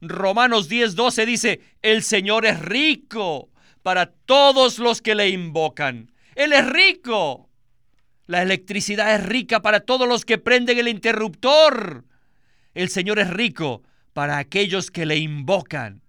Romanos 0.00 0.68
10:12 0.68 1.26
dice, 1.26 1.60
el 1.82 2.02
Señor 2.02 2.46
es 2.46 2.60
rico 2.60 3.50
para 3.82 4.06
todos 4.06 4.78
los 4.78 5.02
que 5.02 5.14
le 5.14 5.28
invocan. 5.30 6.12
Él 6.34 6.52
es 6.52 6.66
rico. 6.66 7.48
La 8.26 8.42
electricidad 8.42 9.14
es 9.14 9.24
rica 9.24 9.62
para 9.62 9.80
todos 9.80 10.06
los 10.06 10.24
que 10.24 10.38
prenden 10.38 10.78
el 10.78 10.88
interruptor. 10.88 12.04
El 12.74 12.90
Señor 12.90 13.18
es 13.18 13.30
rico 13.30 13.82
para 14.12 14.38
aquellos 14.38 14.90
que 14.90 15.06
le 15.06 15.16
invocan. 15.16 16.02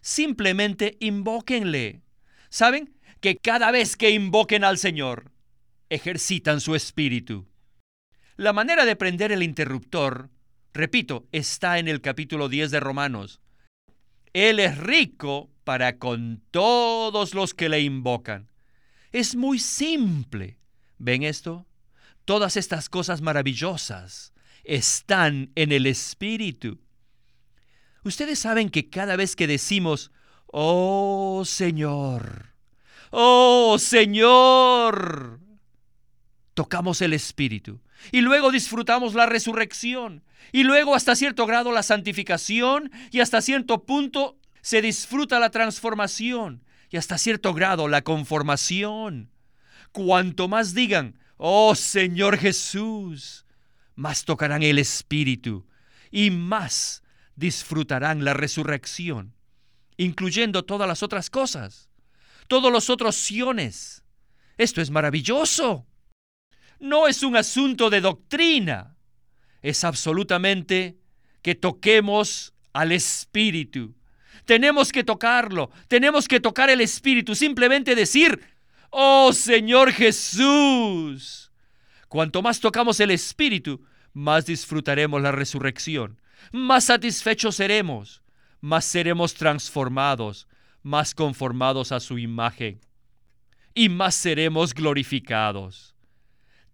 Simplemente 0.00 0.96
invóquenle. 1.00 2.02
¿Saben? 2.48 2.94
Que 3.20 3.36
cada 3.36 3.70
vez 3.70 3.96
que 3.96 4.10
invoquen 4.10 4.64
al 4.64 4.78
Señor, 4.78 5.30
ejercitan 5.90 6.60
su 6.60 6.74
espíritu. 6.74 7.46
La 8.36 8.52
manera 8.52 8.86
de 8.86 8.96
prender 8.96 9.32
el 9.32 9.42
interruptor, 9.42 10.30
repito, 10.72 11.28
está 11.32 11.78
en 11.78 11.88
el 11.88 12.00
capítulo 12.00 12.48
10 12.48 12.70
de 12.70 12.80
Romanos. 12.80 13.40
Él 14.32 14.60
es 14.60 14.78
rico 14.78 15.50
para 15.64 15.98
con 15.98 16.42
todos 16.50 17.34
los 17.34 17.52
que 17.52 17.68
le 17.68 17.80
invocan. 17.80 18.48
Es 19.12 19.34
muy 19.34 19.58
simple. 19.58 20.58
¿Ven 20.98 21.22
esto? 21.22 21.66
Todas 22.24 22.56
estas 22.56 22.88
cosas 22.88 23.20
maravillosas 23.20 24.32
están 24.64 25.50
en 25.56 25.72
el 25.72 25.86
Espíritu. 25.86 26.80
Ustedes 28.04 28.38
saben 28.38 28.70
que 28.70 28.88
cada 28.88 29.16
vez 29.16 29.36
que 29.36 29.46
decimos, 29.46 30.12
oh 30.46 31.42
Señor, 31.44 32.54
oh 33.10 33.76
Señor, 33.78 35.40
tocamos 36.60 37.00
el 37.00 37.14
Espíritu. 37.14 37.80
Y 38.12 38.20
luego 38.20 38.50
disfrutamos 38.50 39.14
la 39.14 39.24
resurrección. 39.24 40.22
Y 40.52 40.64
luego 40.64 40.94
hasta 40.94 41.16
cierto 41.16 41.46
grado 41.46 41.72
la 41.72 41.82
santificación. 41.82 42.92
Y 43.10 43.20
hasta 43.20 43.40
cierto 43.40 43.84
punto 43.84 44.38
se 44.60 44.82
disfruta 44.82 45.40
la 45.40 45.48
transformación. 45.48 46.62
Y 46.90 46.98
hasta 46.98 47.16
cierto 47.16 47.54
grado 47.54 47.88
la 47.88 48.02
conformación. 48.02 49.30
Cuanto 49.92 50.48
más 50.48 50.74
digan, 50.74 51.18
oh 51.38 51.74
Señor 51.74 52.36
Jesús, 52.36 53.46
más 53.94 54.26
tocarán 54.26 54.62
el 54.62 54.78
Espíritu. 54.78 55.66
Y 56.10 56.30
más 56.30 57.02
disfrutarán 57.36 58.22
la 58.22 58.34
resurrección. 58.34 59.32
Incluyendo 59.96 60.66
todas 60.66 60.86
las 60.86 61.02
otras 61.02 61.30
cosas. 61.30 61.88
Todos 62.48 62.70
los 62.70 62.90
otros 62.90 63.16
siones. 63.16 64.04
Esto 64.58 64.82
es 64.82 64.90
maravilloso 64.90 65.86
no 66.80 67.06
es 67.06 67.22
un 67.22 67.36
asunto 67.36 67.90
de 67.90 68.00
doctrina, 68.00 68.96
es 69.62 69.84
absolutamente 69.84 70.98
que 71.42 71.54
toquemos 71.54 72.54
al 72.72 72.92
Espíritu. 72.92 73.94
Tenemos 74.46 74.90
que 74.90 75.04
tocarlo, 75.04 75.70
tenemos 75.86 76.26
que 76.26 76.40
tocar 76.40 76.70
el 76.70 76.80
Espíritu, 76.80 77.34
simplemente 77.34 77.94
decir, 77.94 78.40
oh 78.88 79.32
Señor 79.32 79.92
Jesús. 79.92 81.52
Cuanto 82.08 82.42
más 82.42 82.58
tocamos 82.58 82.98
el 83.00 83.10
Espíritu, 83.10 83.84
más 84.12 84.46
disfrutaremos 84.46 85.22
la 85.22 85.30
resurrección, 85.30 86.20
más 86.50 86.84
satisfechos 86.84 87.56
seremos, 87.56 88.22
más 88.60 88.84
seremos 88.86 89.34
transformados, 89.34 90.48
más 90.82 91.14
conformados 91.14 91.92
a 91.92 92.00
su 92.00 92.18
imagen 92.18 92.80
y 93.74 93.88
más 93.90 94.14
seremos 94.14 94.74
glorificados 94.74 95.94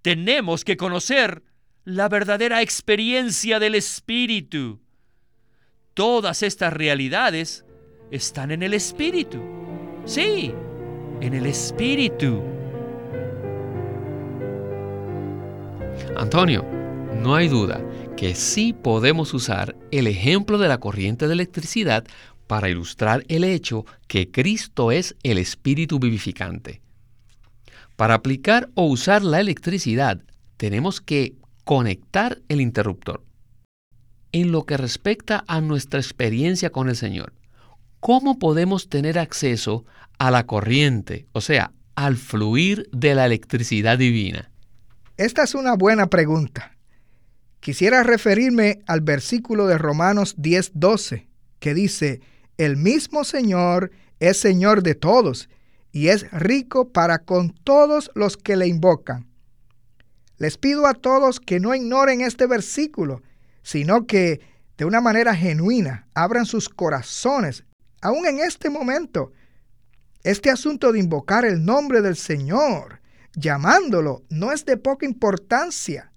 tenemos 0.07 0.65
que 0.65 0.77
conocer 0.77 1.43
la 1.85 2.09
verdadera 2.09 2.63
experiencia 2.63 3.59
del 3.59 3.75
Espíritu. 3.75 4.79
Todas 5.95 6.45
estas 6.45 6.73
realidades 6.73 7.65
están 8.13 8.53
en 8.53 8.63
el 8.63 8.73
Espíritu. 8.73 9.43
Sí, 10.05 10.55
en 11.21 11.35
el 11.35 11.45
Espíritu. 11.47 12.41
Antonio, 16.17 16.65
no 17.21 17.35
hay 17.35 17.49
duda 17.49 17.85
que 18.17 18.37
sí 18.37 18.73
podemos 18.73 19.35
usar 19.35 19.75
el 19.91 20.07
ejemplo 20.07 20.59
de 20.59 20.69
la 20.69 20.79
corriente 20.79 21.27
de 21.27 21.33
electricidad 21.33 22.05
para 22.47 22.69
ilustrar 22.69 23.25
el 23.27 23.43
hecho 23.43 23.85
que 24.07 24.31
Cristo 24.31 24.93
es 24.93 25.17
el 25.25 25.39
Espíritu 25.39 25.99
vivificante. 25.99 26.86
Para 27.97 28.15
aplicar 28.15 28.69
o 28.75 28.85
usar 28.85 29.25
la 29.25 29.41
electricidad, 29.41 30.23
tenemos 30.59 31.01
que 31.01 31.35
conectar 31.65 32.43
el 32.49 32.61
interruptor. 32.61 33.25
En 34.33 34.53
lo 34.53 34.65
que 34.65 34.77
respecta 34.77 35.45
a 35.49 35.63
nuestra 35.63 35.99
experiencia 35.99 36.71
con 36.71 36.91
el 36.91 36.97
Señor, 36.97 37.33
¿cómo 38.01 38.39
podemos 38.39 38.91
tener 38.91 39.19
acceso 39.19 39.87
a 40.19 40.31
la 40.31 40.47
corriente, 40.47 41.27
o 41.33 41.41
sea, 41.41 41.73
al 41.95 42.17
fluir 42.17 42.89
de 42.93 43.15
la 43.15 43.25
electricidad 43.25 43.97
divina? 43.97 44.51
Esta 45.17 45.45
es 45.45 45.55
una 45.55 45.75
buena 45.75 46.09
pregunta. 46.09 46.77
Quisiera 47.61 48.03
referirme 48.03 48.83
al 48.87 49.01
versículo 49.01 49.67
de 49.67 49.79
Romanos 49.79 50.37
10:12, 50.37 51.29
que 51.59 51.73
dice, 51.73 52.21
el 52.59 52.77
mismo 52.77 53.25
Señor 53.25 53.91
es 54.21 54.37
Señor 54.37 54.83
de 54.83 54.95
todos 54.95 55.49
y 55.97 56.11
es 56.11 56.31
rico 56.31 56.93
para 56.93 57.21
con 57.21 57.55
todos 57.65 58.11
los 58.15 58.37
que 58.37 58.55
le 58.55 58.67
invocan. 58.67 59.27
Les 60.37 60.59
pido 60.59 60.87
a 60.87 60.93
todos 60.93 61.41
que 61.41 61.59
no 61.59 61.75
ignoren 61.75 62.21
este 62.21 62.47
versículo, 62.47 63.23
sino 63.63 64.07
que 64.07 64.43
de 64.77 64.85
una 64.85 65.01
manera 65.01 65.35
genuina 65.35 66.07
abran 66.13 66.45
sus 66.45 66.69
corazones, 66.69 67.65
aún 68.03 68.27
en 68.27 68.41
este 68.41 68.69
momento. 68.69 69.33
Este 70.23 70.51
asunto 70.51 70.93
de 70.93 70.99
invocar 70.99 71.47
el 71.47 71.65
nombre 71.65 72.03
del 72.03 72.17
Señor, 72.17 73.01
llamándolo, 73.35 74.23
no 74.29 74.53
es 74.53 74.67
de 74.67 74.77
poca 74.77 75.07
importancia. 75.07 76.13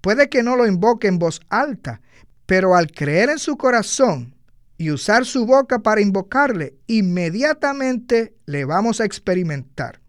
Puede 0.00 0.30
que 0.30 0.42
no 0.42 0.56
lo 0.56 0.66
invoque 0.66 1.08
en 1.08 1.18
voz 1.18 1.42
alta, 1.50 2.00
pero 2.46 2.74
al 2.74 2.90
creer 2.90 3.28
en 3.28 3.40
su 3.40 3.58
corazón 3.58 4.35
y 4.78 4.90
usar 4.90 5.24
su 5.24 5.46
boca 5.46 5.78
para 5.80 6.00
invocarle, 6.00 6.74
inmediatamente 6.86 8.34
le 8.46 8.64
vamos 8.64 9.00
a 9.00 9.04
experimentar. 9.04 10.00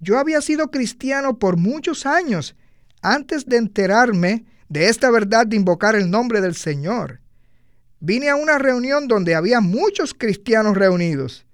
Yo 0.00 0.18
había 0.18 0.40
sido 0.40 0.70
cristiano 0.70 1.38
por 1.38 1.56
muchos 1.56 2.04
años 2.04 2.56
antes 3.00 3.46
de 3.46 3.56
enterarme 3.56 4.44
de 4.68 4.88
esta 4.88 5.10
verdad 5.10 5.46
de 5.46 5.56
invocar 5.56 5.94
el 5.94 6.10
nombre 6.10 6.40
del 6.40 6.54
Señor. 6.54 7.20
Vine 8.00 8.28
a 8.28 8.36
una 8.36 8.58
reunión 8.58 9.08
donde 9.08 9.34
había 9.34 9.60
muchos 9.60 10.14
cristianos 10.14 10.76
reunidos 10.76 11.46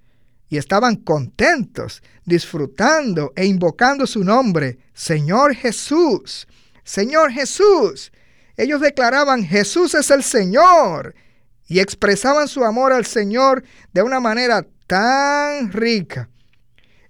y 0.48 0.56
estaban 0.56 0.96
contentos, 0.96 2.02
disfrutando 2.24 3.32
e 3.36 3.46
invocando 3.46 4.06
su 4.06 4.24
nombre, 4.24 4.78
Señor 4.94 5.54
Jesús, 5.54 6.48
Señor 6.82 7.30
Jesús. 7.30 8.10
Ellos 8.56 8.80
declaraban, 8.80 9.44
Jesús 9.44 9.94
es 9.94 10.10
el 10.10 10.24
Señor 10.24 11.14
y 11.70 11.78
expresaban 11.78 12.48
su 12.48 12.64
amor 12.64 12.92
al 12.92 13.06
Señor 13.06 13.62
de 13.94 14.02
una 14.02 14.18
manera 14.18 14.66
tan 14.88 15.72
rica. 15.72 16.28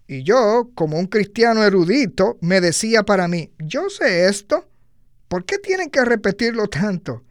Y 0.07 0.23
yo, 0.23 0.71
como 0.75 0.99
un 0.99 1.07
cristiano 1.07 1.65
erudito, 1.65 2.37
me 2.43 2.61
decía 2.61 3.03
para 3.03 3.27
mí, 3.27 3.51
yo 3.59 3.89
sé 3.89 4.27
esto, 4.27 4.69
¿por 5.29 5.47
qué 5.47 5.57
tienen 5.57 5.89
que 5.89 6.05
repetirlo 6.05 6.69
tanto? 6.69 7.25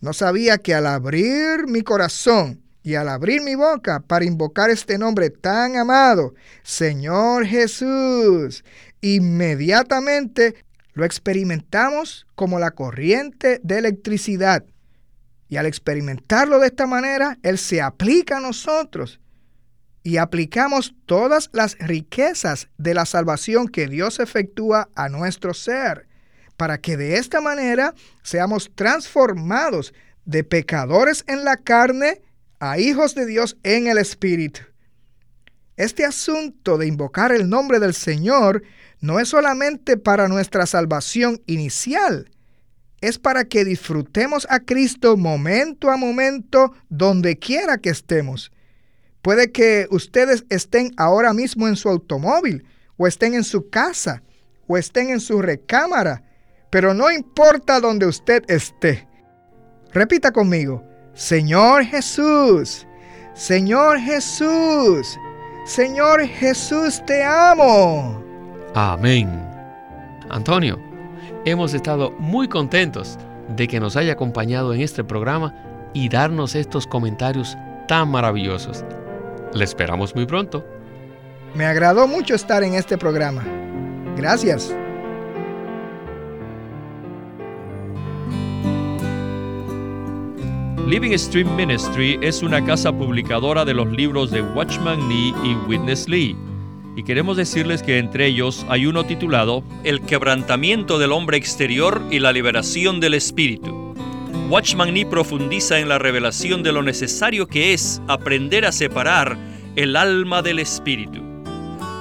No 0.00 0.14
sabía 0.14 0.56
que 0.56 0.74
al 0.74 0.86
abrir 0.86 1.66
mi 1.66 1.82
corazón 1.82 2.62
y 2.82 2.94
al 2.94 3.10
abrir 3.10 3.42
mi 3.42 3.56
boca 3.56 4.00
para 4.00 4.24
invocar 4.24 4.70
este 4.70 4.96
nombre 4.96 5.28
tan 5.28 5.76
amado, 5.76 6.34
Señor 6.62 7.44
Jesús, 7.44 8.64
inmediatamente 9.02 10.54
lo 10.94 11.04
experimentamos 11.04 12.26
como 12.34 12.58
la 12.58 12.70
corriente 12.70 13.60
de 13.62 13.78
electricidad 13.78 14.64
y 15.48 15.56
al 15.56 15.66
experimentarlo 15.66 16.58
de 16.58 16.68
esta 16.68 16.86
manera, 16.86 17.38
Él 17.42 17.58
se 17.58 17.80
aplica 17.80 18.38
a 18.38 18.40
nosotros 18.40 19.20
y 20.02 20.18
aplicamos 20.18 20.94
todas 21.06 21.48
las 21.52 21.78
riquezas 21.78 22.68
de 22.76 22.94
la 22.94 23.06
salvación 23.06 23.68
que 23.68 23.88
Dios 23.88 24.20
efectúa 24.20 24.88
a 24.94 25.08
nuestro 25.08 25.54
ser, 25.54 26.06
para 26.56 26.78
que 26.78 26.96
de 26.96 27.16
esta 27.16 27.40
manera 27.40 27.94
seamos 28.22 28.70
transformados 28.74 29.94
de 30.24 30.44
pecadores 30.44 31.24
en 31.26 31.44
la 31.44 31.56
carne 31.56 32.20
a 32.60 32.78
hijos 32.78 33.14
de 33.14 33.26
Dios 33.26 33.56
en 33.62 33.86
el 33.86 33.98
Espíritu. 33.98 34.60
Este 35.76 36.04
asunto 36.04 36.78
de 36.78 36.86
invocar 36.86 37.32
el 37.32 37.48
nombre 37.48 37.80
del 37.80 37.94
Señor 37.94 38.62
no 39.00 39.18
es 39.20 39.28
solamente 39.28 39.96
para 39.96 40.28
nuestra 40.28 40.66
salvación 40.66 41.42
inicial, 41.46 42.30
es 43.08 43.18
para 43.18 43.44
que 43.44 43.64
disfrutemos 43.64 44.46
a 44.50 44.60
Cristo 44.60 45.16
momento 45.16 45.90
a 45.90 45.96
momento, 45.96 46.72
donde 46.88 47.38
quiera 47.38 47.78
que 47.78 47.90
estemos. 47.90 48.52
Puede 49.22 49.52
que 49.52 49.86
ustedes 49.90 50.44
estén 50.50 50.92
ahora 50.96 51.32
mismo 51.32 51.66
en 51.68 51.76
su 51.76 51.88
automóvil, 51.88 52.66
o 52.96 53.06
estén 53.06 53.34
en 53.34 53.44
su 53.44 53.70
casa, 53.70 54.22
o 54.66 54.76
estén 54.76 55.10
en 55.10 55.20
su 55.20 55.40
recámara, 55.40 56.22
pero 56.70 56.94
no 56.94 57.10
importa 57.10 57.80
donde 57.80 58.06
usted 58.06 58.42
esté. 58.48 59.06
Repita 59.92 60.32
conmigo, 60.32 60.84
Señor 61.14 61.84
Jesús, 61.84 62.86
Señor 63.34 63.98
Jesús, 64.00 65.18
Señor 65.66 66.26
Jesús, 66.26 67.02
te 67.06 67.22
amo. 67.22 68.22
Amén. 68.74 69.28
Antonio, 70.30 70.78
hemos 71.44 71.74
estado 71.74 72.12
muy 72.18 72.48
contentos 72.48 73.18
de 73.48 73.68
que 73.68 73.80
nos 73.80 73.96
haya 73.96 74.12
acompañado 74.12 74.72
en 74.72 74.80
este 74.80 75.04
programa 75.04 75.54
y 75.92 76.08
darnos 76.08 76.54
estos 76.54 76.86
comentarios 76.86 77.56
tan 77.88 78.10
maravillosos. 78.10 78.84
Le 79.52 79.64
esperamos 79.64 80.14
muy 80.14 80.26
pronto. 80.26 80.64
Me 81.54 81.66
agradó 81.66 82.08
mucho 82.08 82.34
estar 82.34 82.64
en 82.64 82.74
este 82.74 82.98
programa. 82.98 83.44
Gracias. 84.16 84.74
Living 90.86 91.16
Stream 91.16 91.56
Ministry 91.56 92.18
es 92.20 92.42
una 92.42 92.62
casa 92.62 92.92
publicadora 92.92 93.64
de 93.64 93.72
los 93.72 93.90
libros 93.90 94.30
de 94.30 94.42
Watchman 94.42 95.08
Nee 95.08 95.32
y 95.42 95.54
Witness 95.66 96.08
Lee. 96.08 96.36
Y 96.96 97.02
queremos 97.02 97.36
decirles 97.36 97.82
que 97.82 97.98
entre 97.98 98.26
ellos 98.26 98.64
hay 98.68 98.86
uno 98.86 99.04
titulado 99.04 99.64
El 99.82 100.00
quebrantamiento 100.00 100.98
del 100.98 101.12
hombre 101.12 101.36
exterior 101.36 102.02
y 102.10 102.20
la 102.20 102.32
liberación 102.32 103.00
del 103.00 103.14
espíritu. 103.14 103.94
Watchman 104.48 104.92
Nee 104.92 105.06
profundiza 105.06 105.80
en 105.80 105.88
la 105.88 105.98
revelación 105.98 106.62
de 106.62 106.72
lo 106.72 106.82
necesario 106.82 107.48
que 107.48 107.72
es 107.72 108.00
aprender 108.06 108.64
a 108.66 108.72
separar 108.72 109.36
el 109.74 109.96
alma 109.96 110.42
del 110.42 110.60
espíritu. 110.60 111.20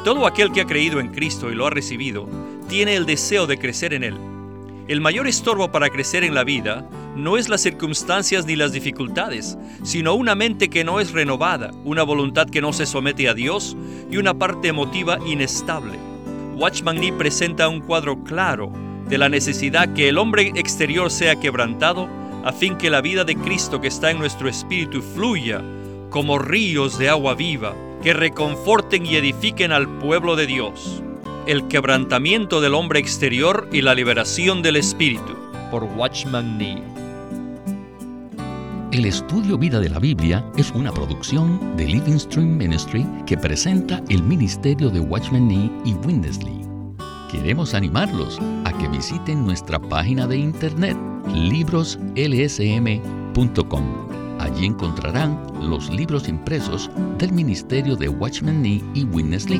Todo 0.03 0.27
aquel 0.27 0.51
que 0.51 0.61
ha 0.61 0.65
creído 0.65 0.99
en 0.99 1.09
Cristo 1.09 1.51
y 1.51 1.55
lo 1.55 1.65
ha 1.65 1.69
recibido 1.69 2.27
tiene 2.67 2.95
el 2.95 3.05
deseo 3.05 3.47
de 3.47 3.57
crecer 3.57 3.93
en 3.93 4.03
Él. 4.03 4.32
El 4.87 4.99
mayor 4.99 5.27
estorbo 5.27 5.71
para 5.71 5.89
crecer 5.89 6.25
en 6.25 6.35
la 6.35 6.43
vida 6.43 6.85
no 7.15 7.37
es 7.37 7.47
las 7.47 7.61
circunstancias 7.61 8.45
ni 8.45 8.57
las 8.57 8.73
dificultades, 8.73 9.57
sino 9.81 10.13
una 10.13 10.35
mente 10.35 10.69
que 10.69 10.83
no 10.83 10.99
es 10.99 11.13
renovada, 11.13 11.71
una 11.85 12.03
voluntad 12.03 12.49
que 12.49 12.59
no 12.59 12.73
se 12.73 12.85
somete 12.85 13.29
a 13.29 13.33
Dios 13.33 13.77
y 14.11 14.17
una 14.17 14.33
parte 14.33 14.67
emotiva 14.67 15.19
inestable. 15.25 15.97
Watchman 16.55 16.99
Nee 16.99 17.13
presenta 17.13 17.69
un 17.69 17.79
cuadro 17.79 18.25
claro 18.25 18.73
de 19.07 19.17
la 19.17 19.29
necesidad 19.29 19.93
que 19.93 20.09
el 20.09 20.17
hombre 20.17 20.51
exterior 20.55 21.09
sea 21.09 21.37
quebrantado 21.37 22.09
a 22.43 22.51
fin 22.51 22.75
que 22.75 22.89
la 22.89 22.99
vida 22.99 23.23
de 23.23 23.37
Cristo 23.37 23.79
que 23.79 23.87
está 23.87 24.11
en 24.11 24.19
nuestro 24.19 24.49
espíritu 24.49 25.01
fluya 25.01 25.61
como 26.09 26.39
ríos 26.39 26.97
de 26.97 27.07
agua 27.07 27.35
viva 27.35 27.73
que 28.01 28.13
reconforten 28.13 29.05
y 29.05 29.15
edifiquen 29.15 29.71
al 29.71 29.87
pueblo 29.99 30.35
de 30.35 30.45
Dios. 30.45 31.01
El 31.45 31.67
quebrantamiento 31.67 32.61
del 32.61 32.73
hombre 32.73 33.01
exterior 33.01 33.67
y 33.73 33.81
la 33.81 33.93
liberación 33.93 34.61
del 34.61 34.77
espíritu 34.77 35.35
por 35.71 35.83
Watchman 35.83 36.57
Nee. 36.57 36.81
El 38.93 39.03
estudio 39.03 39.57
Vida 39.57 39.81
de 39.81 39.89
la 39.89 39.99
Biblia 39.99 40.49
es 40.55 40.71
una 40.71 40.93
producción 40.93 41.75
de 41.75 41.85
Living 41.85 42.17
Stream 42.17 42.55
Ministry 42.55 43.05
que 43.25 43.37
presenta 43.37 44.01
el 44.07 44.23
ministerio 44.23 44.89
de 44.89 45.01
Watchman 45.01 45.49
Nee 45.49 45.69
y 45.83 45.93
Windesley. 46.05 46.61
Queremos 47.29 47.73
animarlos 47.73 48.39
a 48.63 48.71
que 48.77 48.87
visiten 48.87 49.43
nuestra 49.43 49.79
página 49.79 50.25
de 50.25 50.37
internet 50.37 50.95
libroslsm.com. 51.27 53.83
Allí 54.39 54.65
encontrarán 54.65 55.37
los 55.59 55.89
libros 55.89 56.29
impresos 56.29 56.89
del 57.17 57.33
ministerio 57.33 57.97
de 57.97 58.07
Watchman 58.07 58.61
Nee 58.61 58.81
y 58.93 59.03
Witness 59.03 59.49
Lee 59.49 59.59